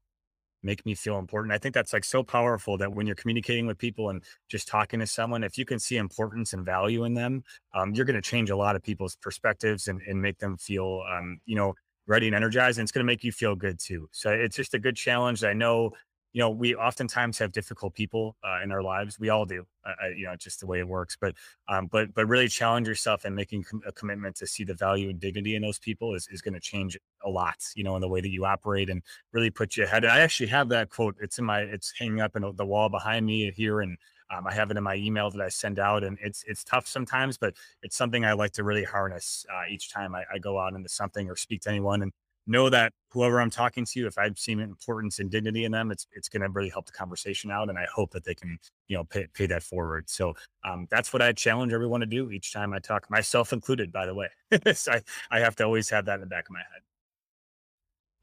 make 0.66 0.84
me 0.84 0.94
feel 0.94 1.18
important. 1.18 1.54
I 1.54 1.58
think 1.58 1.74
that's 1.74 1.94
like 1.94 2.04
so 2.04 2.22
powerful 2.22 2.76
that 2.78 2.92
when 2.92 3.06
you're 3.06 3.16
communicating 3.16 3.66
with 3.66 3.78
people 3.78 4.10
and 4.10 4.22
just 4.50 4.68
talking 4.68 5.00
to 5.00 5.06
someone, 5.06 5.44
if 5.44 5.56
you 5.56 5.64
can 5.64 5.78
see 5.78 5.96
importance 5.96 6.52
and 6.52 6.66
value 6.66 7.04
in 7.04 7.14
them, 7.14 7.44
um, 7.74 7.94
you're 7.94 8.04
going 8.04 8.20
to 8.22 8.30
change 8.30 8.50
a 8.50 8.56
lot 8.56 8.76
of 8.76 8.82
people's 8.82 9.16
perspectives 9.16 9.88
and, 9.88 10.02
and 10.02 10.20
make 10.20 10.38
them 10.38 10.58
feel, 10.58 11.02
um, 11.10 11.38
you 11.46 11.56
know, 11.56 11.74
ready 12.06 12.26
and 12.26 12.36
energized. 12.36 12.78
And 12.78 12.84
it's 12.84 12.92
going 12.92 13.06
to 13.06 13.10
make 13.12 13.24
you 13.24 13.32
feel 13.32 13.56
good 13.56 13.78
too. 13.78 14.08
So 14.12 14.30
it's 14.30 14.56
just 14.56 14.74
a 14.74 14.78
good 14.78 14.96
challenge. 14.96 15.42
I 15.44 15.54
know 15.54 15.92
you 16.36 16.40
know, 16.40 16.50
we 16.50 16.74
oftentimes 16.74 17.38
have 17.38 17.50
difficult 17.50 17.94
people 17.94 18.36
uh, 18.44 18.62
in 18.62 18.70
our 18.70 18.82
lives. 18.82 19.18
We 19.18 19.30
all 19.30 19.46
do, 19.46 19.64
uh, 19.86 20.08
you 20.14 20.26
know, 20.26 20.36
just 20.36 20.60
the 20.60 20.66
way 20.66 20.80
it 20.80 20.86
works. 20.86 21.16
But, 21.18 21.34
um, 21.66 21.86
but, 21.86 22.12
but 22.12 22.28
really 22.28 22.46
challenge 22.46 22.86
yourself 22.86 23.24
and 23.24 23.34
making 23.34 23.64
com- 23.64 23.80
a 23.86 23.92
commitment 23.92 24.36
to 24.36 24.46
see 24.46 24.62
the 24.62 24.74
value 24.74 25.08
and 25.08 25.18
dignity 25.18 25.54
in 25.54 25.62
those 25.62 25.78
people 25.78 26.14
is, 26.14 26.28
is 26.30 26.42
going 26.42 26.52
to 26.52 26.60
change 26.60 26.98
a 27.24 27.30
lot, 27.30 27.56
you 27.74 27.84
know, 27.84 27.94
in 27.94 28.02
the 28.02 28.08
way 28.08 28.20
that 28.20 28.28
you 28.28 28.44
operate 28.44 28.90
and 28.90 29.00
really 29.32 29.48
put 29.48 29.78
you 29.78 29.84
ahead. 29.84 30.04
I 30.04 30.20
actually 30.20 30.48
have 30.48 30.68
that 30.68 30.90
quote. 30.90 31.16
It's 31.22 31.38
in 31.38 31.46
my, 31.46 31.60
it's 31.60 31.94
hanging 31.98 32.20
up 32.20 32.36
in 32.36 32.44
the 32.54 32.66
wall 32.66 32.90
behind 32.90 33.24
me 33.24 33.50
here, 33.56 33.80
and 33.80 33.96
um, 34.30 34.46
I 34.46 34.52
have 34.52 34.70
it 34.70 34.76
in 34.76 34.82
my 34.82 34.96
email 34.96 35.30
that 35.30 35.40
I 35.40 35.48
send 35.48 35.78
out. 35.78 36.04
And 36.04 36.18
it's 36.20 36.44
it's 36.46 36.64
tough 36.64 36.86
sometimes, 36.86 37.38
but 37.38 37.54
it's 37.82 37.96
something 37.96 38.26
I 38.26 38.34
like 38.34 38.52
to 38.52 38.64
really 38.64 38.84
harness 38.84 39.46
uh, 39.50 39.62
each 39.70 39.90
time 39.90 40.14
I, 40.14 40.24
I 40.34 40.38
go 40.38 40.60
out 40.60 40.74
into 40.74 40.90
something 40.90 41.30
or 41.30 41.36
speak 41.36 41.62
to 41.62 41.70
anyone. 41.70 42.02
And 42.02 42.12
know 42.46 42.70
that 42.70 42.92
whoever 43.10 43.40
I'm 43.40 43.50
talking 43.50 43.84
to, 43.84 44.06
if 44.06 44.18
I've 44.18 44.38
seen 44.38 44.60
importance 44.60 45.18
and 45.18 45.30
dignity 45.30 45.64
in 45.64 45.72
them, 45.72 45.90
it's 45.90 46.06
it's 46.12 46.28
going 46.28 46.42
to 46.42 46.48
really 46.48 46.68
help 46.68 46.86
the 46.86 46.92
conversation 46.92 47.50
out, 47.50 47.68
and 47.68 47.78
I 47.78 47.86
hope 47.92 48.12
that 48.12 48.24
they 48.24 48.34
can 48.34 48.58
you 48.88 48.96
know 48.96 49.04
pay 49.04 49.26
pay 49.32 49.46
that 49.46 49.62
forward. 49.62 50.08
So 50.08 50.34
um, 50.64 50.86
that's 50.90 51.12
what 51.12 51.22
I 51.22 51.32
challenge 51.32 51.72
everyone 51.72 52.00
to 52.00 52.06
do 52.06 52.30
each 52.30 52.52
time 52.52 52.72
I 52.72 52.78
talk, 52.78 53.10
myself 53.10 53.52
included, 53.52 53.92
by 53.92 54.06
the 54.06 54.14
way. 54.14 54.28
so 54.74 54.92
I 54.92 55.02
I 55.30 55.40
have 55.40 55.56
to 55.56 55.64
always 55.64 55.90
have 55.90 56.04
that 56.06 56.14
in 56.14 56.20
the 56.20 56.26
back 56.26 56.48
of 56.48 56.52
my 56.52 56.60
head. 56.60 56.82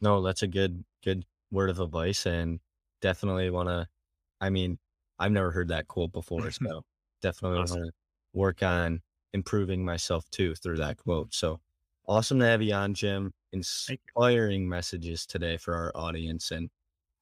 No, 0.02 0.22
that's 0.22 0.44
a 0.44 0.48
good 0.48 0.84
good 1.04 1.26
word 1.52 1.70
of 1.70 1.80
advice, 1.80 2.26
and 2.26 2.60
definitely 3.02 3.50
want 3.50 3.70
to. 3.70 3.88
I 4.40 4.50
mean, 4.50 4.78
I've 5.20 5.32
never 5.32 5.52
heard 5.52 5.70
that 5.70 5.88
quote 5.88 6.12
before, 6.12 6.50
so 6.52 6.84
definitely 7.22 7.60
awesome. 7.60 7.80
want 7.80 7.88
to 7.90 7.94
work 8.34 8.64
on 8.64 9.02
improving 9.34 9.84
myself 9.84 10.30
too 10.30 10.56
through 10.56 10.78
that 10.78 10.98
quote. 10.98 11.34
So 11.34 11.60
awesome 12.08 12.40
to 12.40 12.46
have 12.46 12.62
you 12.62 12.74
on, 12.74 12.94
Jim 12.94 13.34
inspiring 13.54 14.68
messages 14.68 15.26
today 15.26 15.58
for 15.58 15.76
our 15.76 15.92
audience. 15.96 16.52
And 16.52 16.70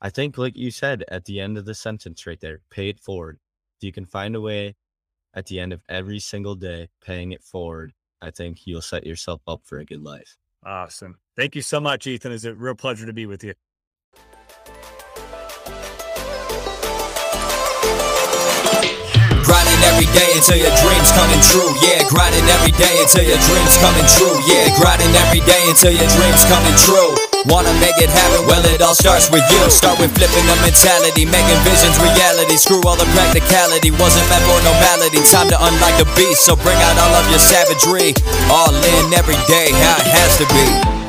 I 0.01 0.09
think, 0.09 0.37
like 0.37 0.57
you 0.57 0.71
said 0.71 1.03
at 1.09 1.25
the 1.25 1.39
end 1.39 1.57
of 1.57 1.65
the 1.65 1.75
sentence 1.75 2.25
right 2.25 2.39
there, 2.39 2.61
pay 2.71 2.89
it 2.89 2.99
forward. 2.99 3.39
If 3.77 3.85
you 3.85 3.91
can 3.91 4.05
find 4.05 4.35
a 4.35 4.41
way 4.41 4.75
at 5.33 5.45
the 5.45 5.59
end 5.59 5.73
of 5.73 5.83
every 5.87 6.19
single 6.19 6.55
day, 6.55 6.89
paying 7.05 7.31
it 7.31 7.43
forward, 7.43 7.93
I 8.21 8.31
think 8.31 8.65
you'll 8.65 8.81
set 8.81 9.05
yourself 9.05 9.41
up 9.47 9.61
for 9.63 9.77
a 9.77 9.85
good 9.85 10.01
life. 10.01 10.37
Awesome. 10.65 11.17
Thank 11.35 11.55
you 11.55 11.61
so 11.61 11.79
much, 11.79 12.07
Ethan. 12.07 12.31
It's 12.31 12.43
a 12.43 12.53
real 12.53 12.75
pleasure 12.75 13.05
to 13.05 13.13
be 13.13 13.25
with 13.25 13.43
you. 13.43 13.53
Grinding 19.81 19.97
every 19.97 20.13
day 20.13 20.29
until 20.37 20.61
your 20.61 20.75
dreams 20.77 21.09
coming 21.17 21.41
true. 21.41 21.73
Yeah, 21.81 22.05
grinding 22.05 22.45
every 22.53 22.69
day 22.77 23.01
until 23.01 23.25
your 23.25 23.41
dreams 23.41 23.73
coming 23.81 24.05
true. 24.13 24.37
Yeah, 24.45 24.69
grinding 24.77 25.09
every 25.25 25.41
day 25.41 25.57
until 25.65 25.89
your 25.89 26.05
dreams 26.05 26.45
coming 26.45 26.77
true. 26.85 27.17
Wanna 27.49 27.73
make 27.81 27.97
it 27.97 28.13
happen? 28.13 28.45
Well, 28.45 28.61
it 28.69 28.81
all 28.85 28.93
starts 28.93 29.33
with 29.33 29.41
you. 29.49 29.61
Start 29.73 29.97
with 29.97 30.13
flipping 30.13 30.45
the 30.45 30.57
mentality, 30.61 31.25
making 31.25 31.57
visions 31.65 31.97
reality. 31.97 32.61
Screw 32.61 32.85
all 32.85 32.93
the 32.93 33.09
practicality, 33.17 33.89
wasn't 33.97 34.29
meant 34.29 34.45
for 34.45 34.61
normality. 34.61 35.17
Time 35.25 35.49
to 35.49 35.57
unlock 35.57 35.97
the 35.97 36.05
beast, 36.13 36.45
so 36.45 36.53
bring 36.61 36.77
out 36.77 36.97
all 37.01 37.17
of 37.17 37.25
your 37.33 37.41
savagery. 37.41 38.13
All 38.53 38.69
in 38.69 39.13
every 39.17 39.39
day, 39.49 39.73
how 39.73 39.97
it 39.97 40.09
has 40.13 40.37
to 40.37 40.45
be. 40.53 41.00